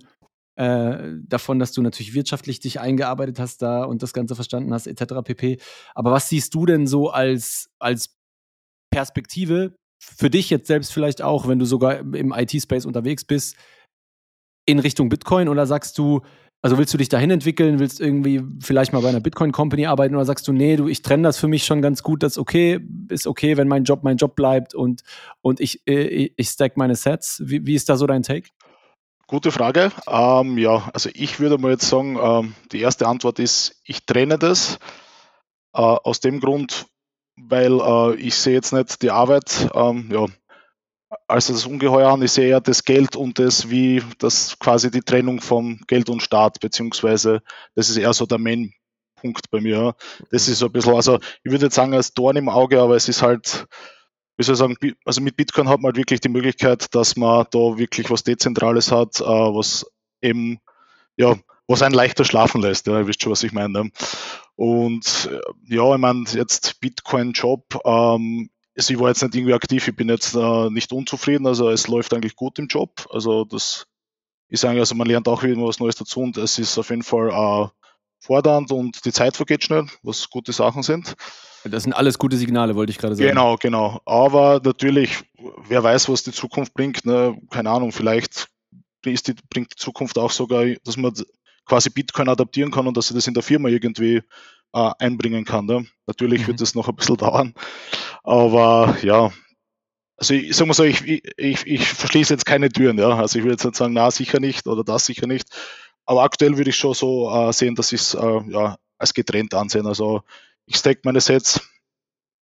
[0.55, 4.87] äh, davon, dass du natürlich wirtschaftlich dich eingearbeitet hast da und das Ganze verstanden hast,
[4.87, 5.15] etc.
[5.21, 5.59] pp.
[5.95, 8.15] Aber was siehst du denn so als, als
[8.89, 13.57] Perspektive für dich jetzt selbst vielleicht auch, wenn du sogar im IT-Space unterwegs bist,
[14.65, 16.21] in Richtung Bitcoin oder sagst du,
[16.61, 20.25] also willst du dich dahin entwickeln, willst irgendwie vielleicht mal bei einer Bitcoin-Company arbeiten oder
[20.25, 22.79] sagst du, nee, du, ich trenne das für mich schon ganz gut, das ist okay,
[23.07, 25.03] ist okay, wenn mein Job mein Job bleibt und,
[25.41, 27.41] und ich, äh, ich stack meine Sets.
[27.45, 28.49] Wie, wie ist da so dein Take?
[29.27, 29.91] Gute Frage.
[30.07, 34.37] Ähm, ja, also ich würde mal jetzt sagen, ähm, die erste Antwort ist, ich trenne
[34.37, 34.79] das
[35.73, 36.87] äh, aus dem Grund,
[37.37, 40.25] weil äh, ich sehe jetzt nicht die Arbeit ähm, ja,
[41.27, 45.41] als das Ungeheuer an, sehe eher das Geld und das wie das quasi die Trennung
[45.41, 47.41] von Geld und Staat, beziehungsweise
[47.75, 49.95] das ist eher so der Main-Punkt bei mir.
[50.31, 52.95] Das ist so ein bisschen, also ich würde jetzt sagen, als Dorn im Auge, aber
[52.95, 53.67] es ist halt
[54.39, 57.45] wie soll ich sagen, also mit Bitcoin hat man halt wirklich die Möglichkeit, dass man
[57.51, 59.85] da wirklich was Dezentrales hat, äh, was
[60.21, 60.59] eben,
[61.17, 61.35] ja,
[61.67, 62.87] was einen leichter schlafen lässt.
[62.87, 63.83] Ja, ihr wisst schon, was ich meine.
[63.83, 63.91] ne?
[64.55, 68.49] Und äh, ja, ich meine, jetzt Bitcoin-Job, ähm,
[68.79, 71.87] also ich war jetzt nicht irgendwie aktiv, ich bin jetzt äh, nicht unzufrieden, also es
[71.87, 73.07] läuft eigentlich gut im Job.
[73.11, 73.85] Also das
[74.47, 77.03] ist eigentlich, also man lernt auch wieder was Neues dazu und es ist auf jeden
[77.03, 77.67] Fall äh,
[78.21, 81.15] fordernd und die Zeit vergeht schnell, was gute Sachen sind.
[81.65, 83.27] Das sind alles gute Signale, wollte ich gerade sagen.
[83.27, 84.01] Genau, genau.
[84.05, 85.23] Aber natürlich,
[85.67, 87.05] wer weiß, was die Zukunft bringt.
[87.05, 87.37] Ne?
[87.49, 88.47] Keine Ahnung, vielleicht
[89.05, 91.13] ist die, bringt die Zukunft auch sogar, dass man
[91.65, 94.21] quasi Bitcoin adaptieren kann und dass sie das in der Firma irgendwie
[94.73, 95.65] äh, einbringen kann.
[95.65, 95.85] Ne?
[96.07, 96.47] Natürlich Mhm.
[96.47, 97.53] wird das noch ein bisschen dauern.
[98.29, 99.31] Aber ja,
[100.15, 102.99] also ich sag mal so, ich, ich, ich, verschließe jetzt keine Türen.
[102.99, 103.17] Ja?
[103.17, 105.49] Also ich will jetzt nicht sagen, na sicher nicht oder das sicher nicht.
[106.05, 109.55] Aber aktuell würde ich schon so äh, sehen, dass ich es äh, ja, als getrennt
[109.55, 109.87] ansehen.
[109.87, 110.21] Also
[110.67, 111.59] ich stack meine Sets,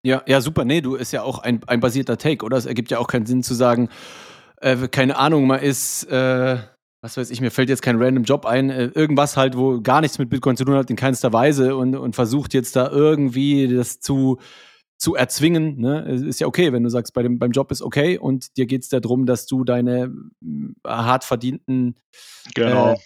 [0.04, 0.66] Ja, ja, super.
[0.66, 2.58] Nee, du ist ja auch ein, ein basierter Take, oder?
[2.58, 3.88] Es ergibt ja auch keinen Sinn zu sagen,
[4.58, 6.58] äh, keine Ahnung, man ist, äh,
[7.02, 10.02] was weiß ich, mir fällt jetzt kein random Job ein, äh, irgendwas halt, wo gar
[10.02, 13.74] nichts mit Bitcoin zu tun hat, in keinster Weise und, und versucht jetzt da irgendwie
[13.74, 14.40] das zu,
[14.98, 15.80] zu erzwingen.
[15.80, 16.06] Ne?
[16.08, 18.66] Es ist ja okay, wenn du sagst, bei dem, beim Job ist okay und dir
[18.66, 20.08] geht es darum, dass du deine
[20.40, 21.96] mm, hart verdienten
[22.54, 22.94] genau.
[22.94, 22.98] Äh,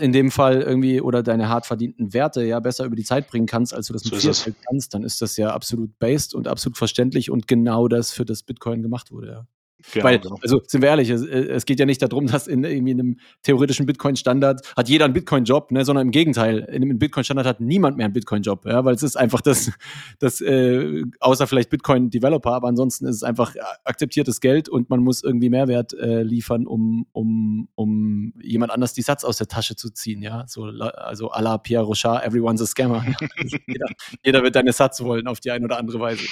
[0.00, 3.46] in dem Fall irgendwie oder deine hart verdienten Werte ja besser über die Zeit bringen
[3.46, 6.48] kannst, als du das mit So Fiat kannst, dann ist das ja absolut based und
[6.48, 9.28] absolut verständlich und genau das, für das Bitcoin gemacht wurde.
[9.28, 9.46] Ja.
[9.92, 10.36] Genau, Weil, genau.
[10.42, 13.86] also sind wir ehrlich, es, es geht ja nicht darum, dass in irgendwie einem theoretischen
[13.86, 18.06] Bitcoin-Standard hat jeder einen Bitcoin-Job, ne, sondern im Gegenteil, in einem Bitcoin-Standard hat niemand mehr
[18.06, 19.70] einen Bitcoin-Job, ja, weil es ist einfach das,
[20.18, 23.54] das äh, außer vielleicht Bitcoin-Developer, aber ansonsten ist es einfach
[23.84, 29.02] akzeptiertes Geld und man muss irgendwie Mehrwert äh, liefern, um, um, um jemand anders die
[29.02, 32.66] Satz aus der Tasche zu ziehen, ja, so, also à la Pierre Rochard, everyone's a
[32.66, 33.04] scammer.
[33.66, 33.86] jeder,
[34.24, 36.24] jeder wird deine Satz wollen auf die eine oder andere Weise.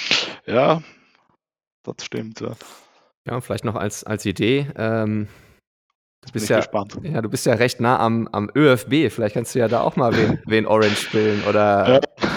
[0.45, 0.81] Ja,
[1.83, 2.41] das stimmt.
[2.41, 2.55] Ja.
[3.27, 4.67] Ja, vielleicht noch als, als Idee.
[4.77, 5.27] Ähm,
[6.25, 6.97] du bist ja, gespannt.
[7.03, 9.11] ja, du bist ja recht nah am, am ÖFB.
[9.11, 12.27] Vielleicht kannst du ja da auch mal wen, wen Orange spielen oder Ja,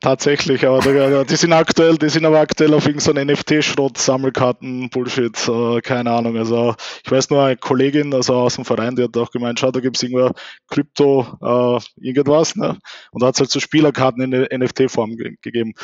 [0.00, 5.36] tatsächlich, aber da, die sind aktuell, die sind aber aktuell auf irgendeinen NFT-Schrott, Sammelkarten, Bullshit,
[5.48, 6.36] äh, keine Ahnung.
[6.36, 6.74] Also
[7.04, 9.80] ich weiß nur, eine Kollegin, also aus dem Verein, die hat auch gemeint, schau, da
[9.80, 10.32] gibt es irgendwo
[10.68, 12.78] Krypto, äh, irgendwas, ne?
[13.10, 15.74] Und da hat es halt so Spielerkarten in NFT-Form ge gegeben.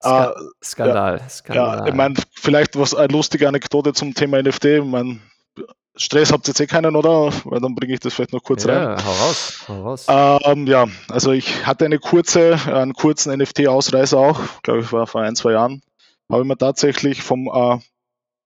[0.00, 1.20] Ska Äh, Skandal.
[1.28, 1.78] Skandal.
[1.78, 4.64] Ja, ich meine, vielleicht was eine lustige Anekdote zum Thema NFT.
[4.64, 5.20] Ich mein,
[5.96, 7.32] Stress habt ihr jetzt eh keinen, oder?
[7.44, 8.82] Weil dann bringe ich das vielleicht noch kurz rein.
[8.82, 9.64] ja, hau raus.
[9.68, 10.06] Hau raus.
[10.08, 15.20] Ähm, ja, also ich hatte eine kurze, einen kurzen NFT-Ausreißer auch, glaube ich, war vor
[15.22, 15.82] ein, zwei Jahren.
[16.30, 17.78] Habe ich mir tatsächlich vom äh,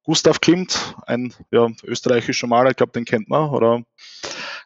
[0.04, 3.82] Gustav Klimt, ein ja, österreichischer Maler, ich glaube, den kennt man, oder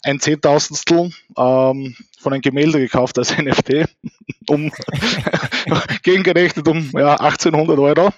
[0.09, 3.87] ein Zehntausendstel ähm, von einem Gemälde gekauft als NFT,
[4.49, 4.73] um
[6.03, 8.11] gegengerechnet um ja, 1800 Euro.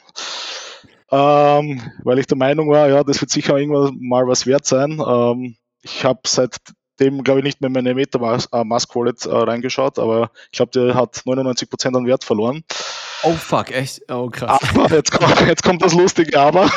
[1.13, 5.03] Ähm, weil ich der Meinung war, ja, das wird sicher irgendwann mal was wert sein.
[5.05, 10.31] Ähm, ich habe seitdem, glaube ich, nicht mehr in meine Metamask Wallet äh, reingeschaut, aber
[10.53, 12.63] ich glaube, der hat 99% an Wert verloren.
[13.23, 14.03] Oh fuck, echt?
[14.09, 14.61] Oh krass.
[14.71, 16.71] Aber jetzt kommt, jetzt kommt das Lustige, aber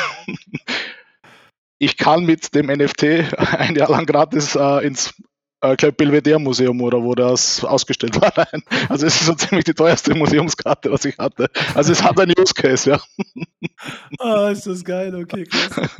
[1.78, 3.02] ich kann mit dem NFT
[3.58, 5.14] ein Jahr lang gratis äh, ins
[5.60, 8.36] äh, glaub, Belvedere Museum oder wo das ausgestellt war.
[8.36, 8.62] rein.
[8.88, 11.48] Also es ist so ziemlich die teuerste Museumskarte, was ich hatte.
[11.74, 13.00] Also es hat einen Use Case, ja.
[14.18, 15.90] Ah, ist das geil, okay, krass.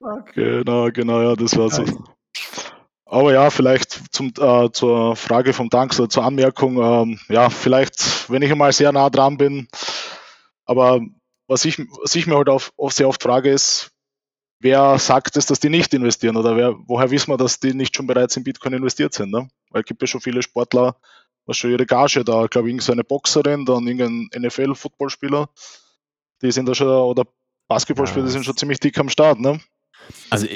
[0.00, 0.32] Oh fuck.
[0.34, 1.84] Genau, genau, ja, das war so.
[3.06, 8.30] Aber ja, vielleicht zum, äh, zur Frage vom Dank oder zur Anmerkung, ähm, ja, vielleicht,
[8.30, 9.68] wenn ich einmal sehr nah dran bin,
[10.64, 11.00] aber
[11.46, 13.93] was ich, was ich mir halt oft sehr oft frage, ist,
[14.64, 17.94] wer sagt es, dass die nicht investieren oder wer, woher wissen wir, dass die nicht
[17.94, 19.30] schon bereits in Bitcoin investiert sind?
[19.30, 19.48] Ne?
[19.70, 20.96] Weil es gibt ja schon viele Sportler,
[21.44, 25.50] was schon ihre Gage da, glaube ich, irgendeine Boxerin, dann irgendein NFL-Footballspieler,
[26.40, 27.26] die sind da schon, oder
[27.68, 29.60] Basketballspieler, die sind schon ziemlich dick am Start, ne?
[30.30, 30.46] Also,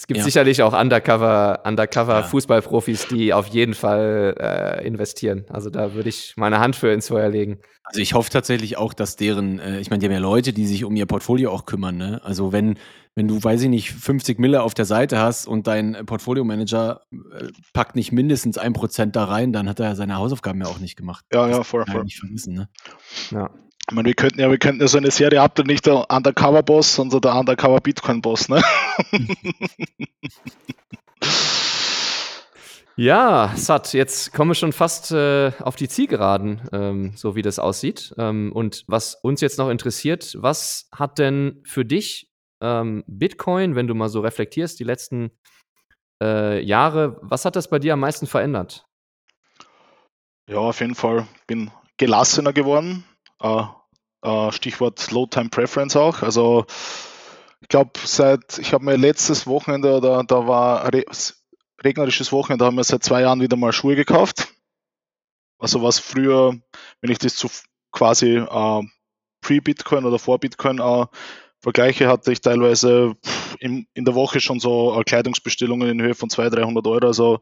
[0.00, 0.24] Es gibt Ja.
[0.24, 2.22] sicherlich auch Undercover, Undercover Ja.
[2.22, 5.44] Fußballprofis, die auf jeden Fall äh, investieren.
[5.48, 7.58] Also da würde ich meine Hand für ins Feuer legen.
[7.82, 10.66] also ich hoffe tatsächlich auch, dass deren, äh, ich meine, die haben ja Leute, die
[10.66, 12.20] sich um ihr Portfolio auch kümmern, ne?
[12.22, 12.78] Also wenn,
[13.16, 17.48] wenn du, weiß ich nicht, 50 Mille auf der Seite hast und dein Portfolio-Manager äh,
[17.72, 20.96] packt nicht mindestens ein Prozent da rein, dann hat er seine Hausaufgaben ja auch nicht
[20.96, 21.24] gemacht.
[21.32, 22.04] Ja, Das ja, voll, voll.
[22.04, 22.68] nicht vermissen, ne?
[23.32, 23.50] Ja.
[23.90, 26.94] Ich meine, wir könnten ja, wir könnten ja so eine Serie ab, nicht der Undercover-Boss,
[26.94, 28.62] sondern der Undercover-Bitcoin-Boss, ne?
[33.00, 37.60] Ja, Sat, jetzt kommen wir schon fast äh, auf die Zielgeraden, ähm, so wie das
[37.60, 38.12] aussieht.
[38.18, 42.28] Ähm, und was uns jetzt noch interessiert, was hat denn für dich
[42.60, 45.30] ähm, Bitcoin, wenn du mal so reflektierst, die letzten
[46.20, 48.84] äh, Jahre, was hat das bei dir am meisten verändert?
[50.50, 51.28] Ja, auf jeden Fall.
[51.46, 53.04] Bin gelassener geworden.
[53.40, 53.62] Äh,
[54.22, 56.22] Äh, Stichwort Low Time Preference auch.
[56.22, 56.66] Also
[57.60, 61.04] ich glaube, seit, ich habe mir letztes Wochenende oder da war re
[61.84, 64.48] regnerisches Wochenende, haben wir seit zwei Jahren wieder mal Schuhe gekauft.
[65.60, 66.56] Also was früher,
[67.00, 67.48] wenn ich das zu
[67.92, 68.82] quasi äh,
[69.42, 71.06] pre-Bitcoin oder vor Bitcoin äh,
[71.60, 73.14] vergleiche, hatte ich teilweise
[73.60, 77.06] in, in der Woche schon so äh, Kleidungsbestellungen in Höhe von 200, 300 Euro.
[77.06, 77.40] Also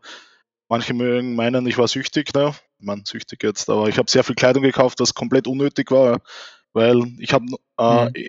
[0.69, 2.35] manche mögen meinen, ich war süchtig.
[2.35, 2.55] Ne?
[2.79, 6.21] Ich meine, süchtig jetzt, aber ich habe sehr viel Kleidung gekauft, was komplett unnötig war,
[6.77, 7.47] weil ich habe
[7.79, 8.29] äh, mhm.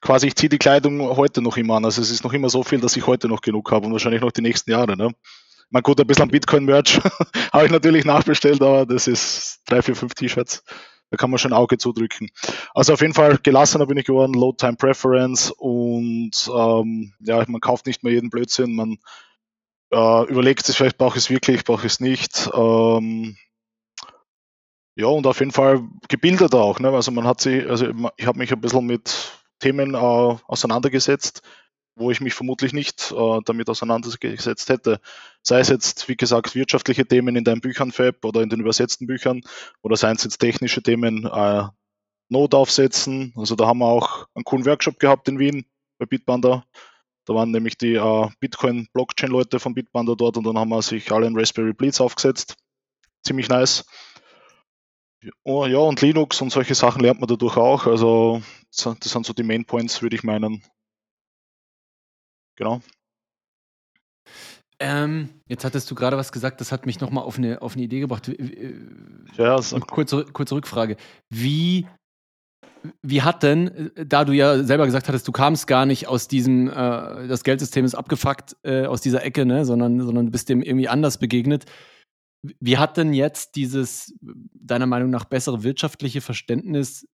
[0.00, 1.84] quasi, ich ziehe die Kleidung heute noch immer an.
[1.84, 4.22] Also es ist noch immer so viel, dass ich heute noch genug habe und wahrscheinlich
[4.22, 4.96] noch die nächsten Jahre.
[4.96, 5.12] Ne?
[5.70, 7.00] Man gut, ein bisschen Bitcoin-Merch
[7.52, 10.62] habe ich natürlich nachbestellt, aber das ist drei, vier, fünf T-Shirts.
[11.10, 12.28] Da kann man schon ein Auge zudrücken.
[12.74, 17.60] Also auf jeden Fall gelassener bin ich geworden, Load Time Preference und ähm, ja, man
[17.60, 18.98] kauft nicht mehr jeden Blödsinn, man
[19.92, 22.48] äh, überlegt sich vielleicht, brauche ich es wirklich, brauche ich es nicht.
[22.54, 23.36] Ähm,
[25.00, 26.78] ja, und auf jeden Fall gebildet auch.
[26.78, 26.90] Ne?
[26.90, 27.86] Also man hat sich, also
[28.16, 31.42] ich habe mich ein bisschen mit Themen äh, auseinandergesetzt,
[31.96, 35.00] wo ich mich vermutlich nicht äh, damit auseinandergesetzt hätte.
[35.42, 39.06] Sei es jetzt, wie gesagt, wirtschaftliche Themen in deinen Büchern Fab oder in den übersetzten
[39.06, 39.40] Büchern
[39.82, 41.64] oder seien es jetzt technische Themen, äh,
[42.28, 43.32] Node aufsetzen.
[43.36, 45.64] Also da haben wir auch einen coolen Workshop gehabt in Wien
[45.98, 46.64] bei Bitbanda.
[47.24, 51.26] Da waren nämlich die äh, Bitcoin-Blockchain-Leute von Bitbanda dort und dann haben wir sich alle
[51.26, 52.56] in Raspberry Blitz aufgesetzt.
[53.22, 53.84] Ziemlich nice.
[55.42, 57.86] Oh, ja, und Linux und solche Sachen lernt man dadurch auch.
[57.86, 58.42] Also
[58.74, 60.62] das sind so die Main Points, würde ich meinen.
[62.56, 62.80] Genau.
[64.78, 67.82] Ähm, jetzt hattest du gerade was gesagt, das hat mich nochmal auf eine, auf eine
[67.82, 68.30] Idee gebracht.
[69.36, 69.78] Ja, so.
[69.80, 70.96] kurze, kurze Rückfrage.
[71.28, 71.86] Wie,
[73.02, 76.68] wie hat denn, da du ja selber gesagt hattest, du kamst gar nicht aus diesem,
[76.68, 80.88] äh, das Geldsystem ist abgefuckt äh, aus dieser Ecke, ne, sondern, sondern bist dem irgendwie
[80.88, 81.66] anders begegnet.
[82.42, 87.06] Wie hat denn jetzt dieses, deiner Meinung nach, bessere wirtschaftliche Verständnis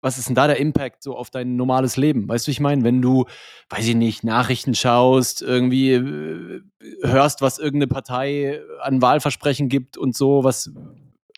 [0.00, 2.28] was ist denn da der Impact so auf dein normales Leben?
[2.28, 3.26] Weißt du, ich meine, wenn du,
[3.68, 6.62] weiß ich nicht, Nachrichten schaust, irgendwie äh,
[7.02, 10.70] hörst, was irgendeine Partei an Wahlversprechen gibt und so, was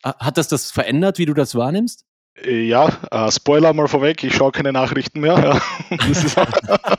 [0.02, 2.04] hat das das verändert, wie du das wahrnimmst?
[2.44, 5.38] Äh, ja, äh, Spoiler mal vorweg, ich schaue keine Nachrichten mehr.
[5.38, 5.60] Ja.
[5.90, 6.36] Das, ist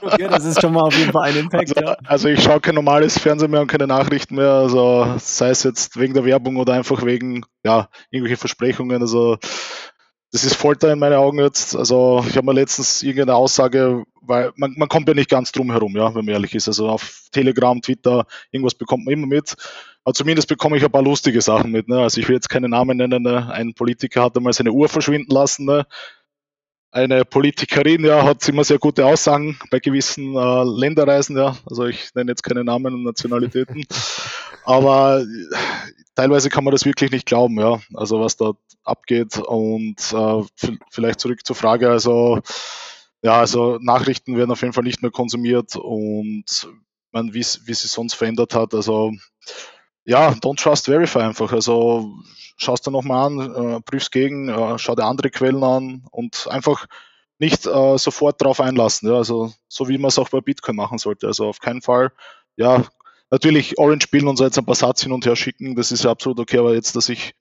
[0.01, 1.77] okay, das ist schon mal auf jeden Fall ein Impact.
[1.77, 1.97] Also, ja.
[2.05, 5.97] also ich schaue kein normales Fernsehen mehr und keine Nachrichten mehr, also sei es jetzt
[5.97, 9.01] wegen der Werbung oder einfach wegen ja, irgendwelche Versprechungen.
[9.01, 9.37] Also
[10.31, 11.75] das ist Folter in meinen Augen jetzt.
[11.75, 15.71] Also ich habe mal letztens irgendeine Aussage, weil man, man kommt ja nicht ganz drum
[15.71, 16.67] herum, ja, wenn man ehrlich ist.
[16.67, 19.55] Also auf Telegram, Twitter, irgendwas bekommt man immer mit.
[20.03, 21.87] Aber zumindest bekomme ich ein paar lustige Sachen mit.
[21.87, 21.99] Ne?
[21.99, 23.21] Also ich will jetzt keine Namen nennen.
[23.21, 23.51] Ne?
[23.51, 25.65] Ein Politiker hat einmal seine Uhr verschwinden lassen.
[25.65, 25.85] Ne?
[26.91, 31.37] Eine Politikerin ja, hat immer sehr gute Aussagen bei gewissen äh, Länderreisen.
[31.37, 31.55] Ja.
[31.69, 33.85] Also ich nenne jetzt keine Namen und Nationalitäten.
[34.65, 35.23] Aber
[36.15, 37.79] teilweise kann man das wirklich nicht glauben, ja.
[37.93, 39.37] Also was da abgeht.
[39.37, 42.41] Und äh, vielleicht zurück zur Frage, also
[43.21, 46.67] ja, also Nachrichten werden auf jeden Fall nicht mehr konsumiert und
[47.11, 48.73] man, wie, wie sie sonst verändert hat.
[48.73, 49.13] Also
[50.05, 51.51] ja, don't trust, verify einfach.
[51.51, 52.11] Also
[52.57, 56.87] schaust du nochmal an, äh, prüfst gegen, äh, schau dir andere Quellen an und einfach
[57.39, 59.09] nicht äh, sofort darauf einlassen.
[59.09, 59.15] Ja?
[59.15, 61.27] Also so wie man es auch bei Bitcoin machen sollte.
[61.27, 62.11] Also auf keinen Fall,
[62.55, 62.83] ja,
[63.31, 66.03] natürlich Orange bilden und so jetzt ein paar Satz hin und her schicken, das ist
[66.03, 67.33] ja absolut okay, aber jetzt, dass ich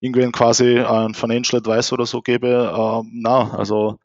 [0.00, 3.98] irgendwen quasi ein Financial Advice oder so gebe, äh, na, also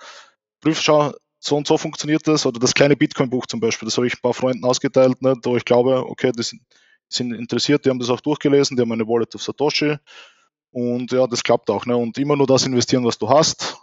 [0.61, 4.07] prüf, schau, so und so funktioniert das, oder das kleine Bitcoin-Buch zum Beispiel, das habe
[4.07, 6.61] ich ein paar Freunden ausgeteilt, ne, wo ich glaube, okay, die sind,
[7.09, 9.97] sind interessiert, die haben das auch durchgelesen, die haben eine Wallet auf Satoshi
[10.71, 11.85] und ja, das klappt auch.
[11.85, 11.95] Ne?
[11.95, 13.77] Und immer nur das investieren, was du hast.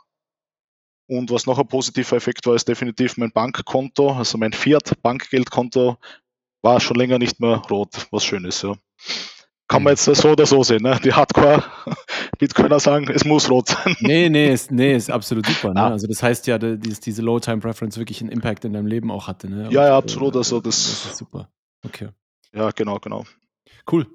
[1.07, 5.97] Und was noch ein positiver Effekt war, ist definitiv mein Bankkonto, also mein Fiat-Bankgeldkonto
[6.63, 8.75] war schon länger nicht mehr rot, was schön ist, ja.
[9.67, 9.99] Kann man mhm.
[10.05, 10.99] jetzt so oder so sehen, ne?
[11.03, 13.97] Die Hardcore-Bitcoiner sagen, es muss rot sein.
[14.01, 15.73] Nee, nee, ist, nee, ist absolut super.
[15.73, 15.83] Ne?
[15.83, 19.49] Also das heißt ja, dass diese Low-Time-Preference wirklich einen Impact in deinem Leben auch hatte.
[19.49, 19.67] Ne?
[19.67, 20.37] Und, ja, ja, absolut.
[20.37, 21.49] Also das, das ist super.
[21.85, 22.09] Okay.
[22.55, 23.25] Ja, genau, genau.
[23.91, 24.07] Cool.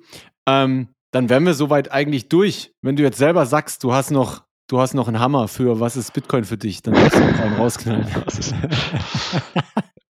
[0.46, 2.74] Ähm, dann wären wir soweit eigentlich durch.
[2.82, 5.96] Wenn du jetzt selber sagst, du hast noch, du hast noch einen Hammer für was
[5.96, 8.08] ist Bitcoin für dich, dann kannst du einen rausknallen.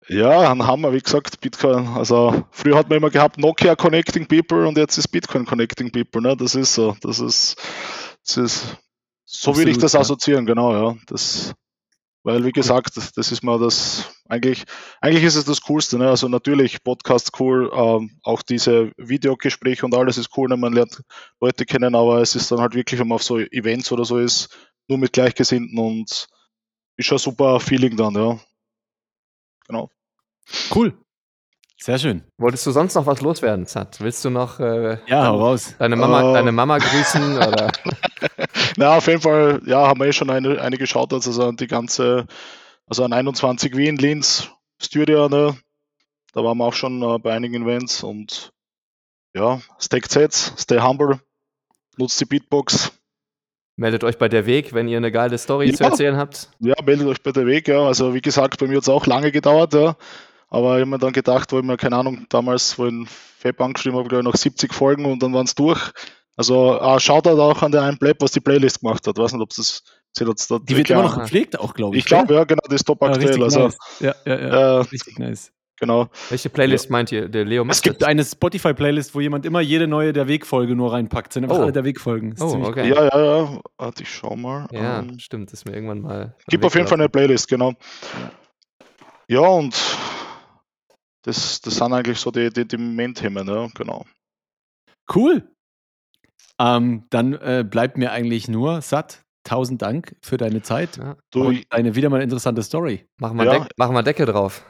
[0.10, 1.88] Ja, ein Hammer, wie gesagt, Bitcoin.
[1.88, 6.22] Also früher hat man immer gehabt Nokia Connecting People und jetzt ist Bitcoin Connecting People.
[6.22, 6.36] Ne?
[6.36, 6.96] Das ist so.
[7.02, 7.56] Das ist,
[8.26, 8.78] das ist
[9.26, 10.96] so würde ich das assoziieren, genau, ja.
[11.08, 11.54] Das,
[12.24, 14.64] weil, wie gesagt, das, ist mal das, eigentlich,
[15.02, 16.10] eigentlich ist es das Coolste, ne?
[16.10, 20.58] Also natürlich, Podcast cool, ähm, auch diese Videogespräche und alles ist cool, ne?
[20.58, 21.04] man lernt
[21.42, 24.18] Leute kennen, aber es ist dann halt wirklich, wenn man auf so Events oder so
[24.18, 24.58] ist,
[24.88, 26.28] nur mit Gleichgesinnten und
[26.96, 28.40] ist schon super Feeling dann, ja.
[29.68, 29.90] Genau.
[30.74, 30.98] Cool.
[31.84, 32.24] Sehr schön.
[32.38, 34.00] Wolltest du sonst noch was loswerden, Zat?
[34.00, 35.76] Willst du noch äh, Ja, hau raus.
[35.80, 36.34] deine, Mama, Äh.
[36.36, 37.36] deine Mama grüßen?
[37.38, 37.70] Oder?
[38.78, 41.68] Na, auf jeden Fall, ja, haben wir eh schon eine, einige Shoutouts, also an die
[41.68, 42.26] ganze,
[42.88, 44.50] also an 21 Wien, Linz,
[44.82, 45.58] Styria, ne?
[46.32, 48.54] Da waren wir auch schon äh, bei einigen Events und
[49.36, 51.20] ja, stay sets, stay humble,
[51.98, 52.94] nutzt die Beatbox.
[53.76, 55.74] Meldet euch bei der Weg, wenn ihr eine geile Story Ja.
[55.76, 56.48] zu erzählen habt.
[56.60, 57.82] Ja, meldet euch bei der Weg, ja.
[57.86, 59.98] Also wie gesagt, bei mir hat es auch lange gedauert, ja.
[60.54, 63.08] Aber ich habe mir dann gedacht, wo ich mir, keine Ahnung, damals, wo ich in
[63.08, 65.92] Fab angeschrieben habe, glaube ich, noch 70 Folgen und dann waren es durch.
[66.38, 69.18] Also äh, Shoutout auch an der einen Pleb, was die Playlist gemacht hat.
[69.18, 69.82] Weiß nicht, ob das
[70.14, 71.24] zählt jetzt da Die wird immer noch Ja.
[71.24, 72.04] gepflegt, auch, glaube ich.
[72.04, 73.28] Ich glaube, ja, genau, die ist top Ja, aktuell.
[73.28, 73.78] richtig also, nice.
[74.00, 74.48] Ja, ja, ja.
[74.48, 75.52] äh, richtig nice.
[75.80, 76.08] genau.
[76.30, 77.30] Welche Playlist meint ihr?
[77.30, 77.94] Der Leo Es Masket?
[77.94, 81.34] gibt eine Spotify-Playlist, wo jemand immer jede neue der Weg-Folge nur reinpackt.
[81.34, 81.64] Sind einfach Oh.
[81.64, 82.36] alle der Weg-Folgen.
[82.40, 82.90] Oh, ziemlich okay.
[82.90, 83.60] Ja, ja, ja.
[83.78, 84.68] Warte, ich schau mal.
[84.72, 86.36] Ja, Ähm, stimmt, ist mir irgendwann mal.
[86.48, 87.74] gibt auf jeden Fall eine Playlist, genau.
[89.28, 89.76] Ja, und
[91.24, 94.06] das, das sind eigentlich so die, die, die Main-Themen, ja, genau.
[95.14, 95.48] Cool.
[96.60, 99.22] Ähm, dann äh, bleibt mir eigentlich nur satt.
[99.46, 101.18] Tausend Dank für deine Zeit Ja.
[101.32, 103.06] Du, und eine wieder mal interessante Story.
[103.20, 103.60] Machen wir, Ja.
[103.60, 104.66] Deck, machen wir Decke drauf.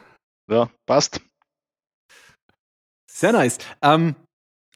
[0.49, 1.21] ja, passt.
[3.07, 3.59] Sehr nice.
[3.83, 4.15] Ähm,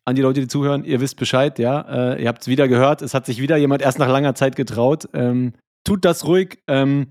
[0.05, 1.81] an die Leute, die zuhören, ihr wisst Bescheid, ja.
[2.13, 3.01] Äh, ihr habt es wieder gehört.
[3.01, 5.09] Es hat sich wieder jemand erst nach langer Zeit getraut.
[5.13, 5.53] Ähm,
[5.83, 6.59] tut das ruhig.
[6.67, 7.07] Ähm,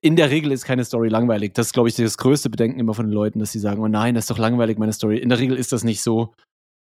[0.00, 1.54] in der Regel ist keine Story langweilig.
[1.54, 3.88] Das ist, glaube ich, das größte Bedenken immer von den Leuten, dass sie sagen, oh
[3.88, 5.18] nein, das ist doch langweilig, meine Story.
[5.18, 6.34] In der Regel ist das nicht so.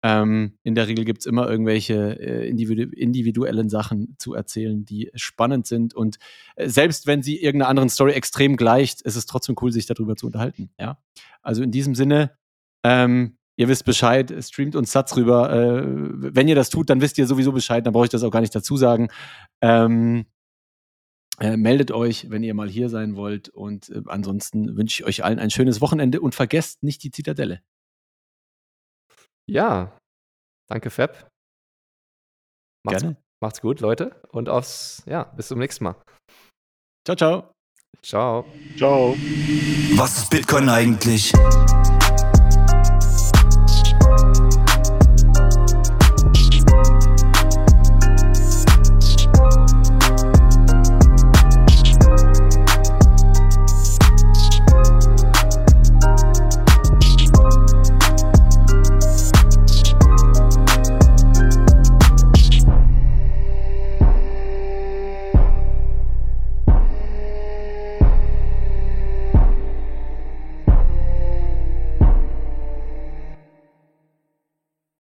[0.04, 5.10] Ähm, in der Regel gibt es immer irgendwelche äh, individu individuellen Sachen zu erzählen, die
[5.16, 5.96] spannend sind.
[5.96, 6.18] Und
[6.56, 10.16] äh, selbst wenn sie irgendeiner anderen Story extrem gleicht, ist es trotzdem cool, sich darüber
[10.16, 10.70] zu unterhalten.
[10.80, 11.00] Ja?
[11.42, 12.38] Also in diesem Sinne,
[12.84, 15.52] ähm, ihr wisst Bescheid, streamt uns Satz rüber.
[15.52, 18.32] Äh, wenn ihr das tut, dann wisst ihr sowieso Bescheid, dann brauche ich das auch
[18.32, 19.08] gar nicht dazu sagen.
[19.62, 20.28] Ähm,
[21.40, 23.50] äh, meldet euch, wenn ihr mal hier sein wollt.
[23.50, 27.62] Und äh, ansonsten wünsche ich euch allen ein schönes Wochenende und vergesst nicht die Zitadelle.
[29.50, 29.98] Ja.
[30.70, 31.30] Danke, Fab.
[32.84, 33.18] Macht's, Gerne.
[33.42, 34.22] macht's gut, Leute.
[34.30, 35.96] Und aufs, ja, bis zum nächsten Mal.
[37.06, 37.52] Ciao, ciao.
[38.02, 38.46] Ciao.
[38.78, 39.16] Ciao.
[39.96, 41.32] Was ist Bitcoin eigentlich?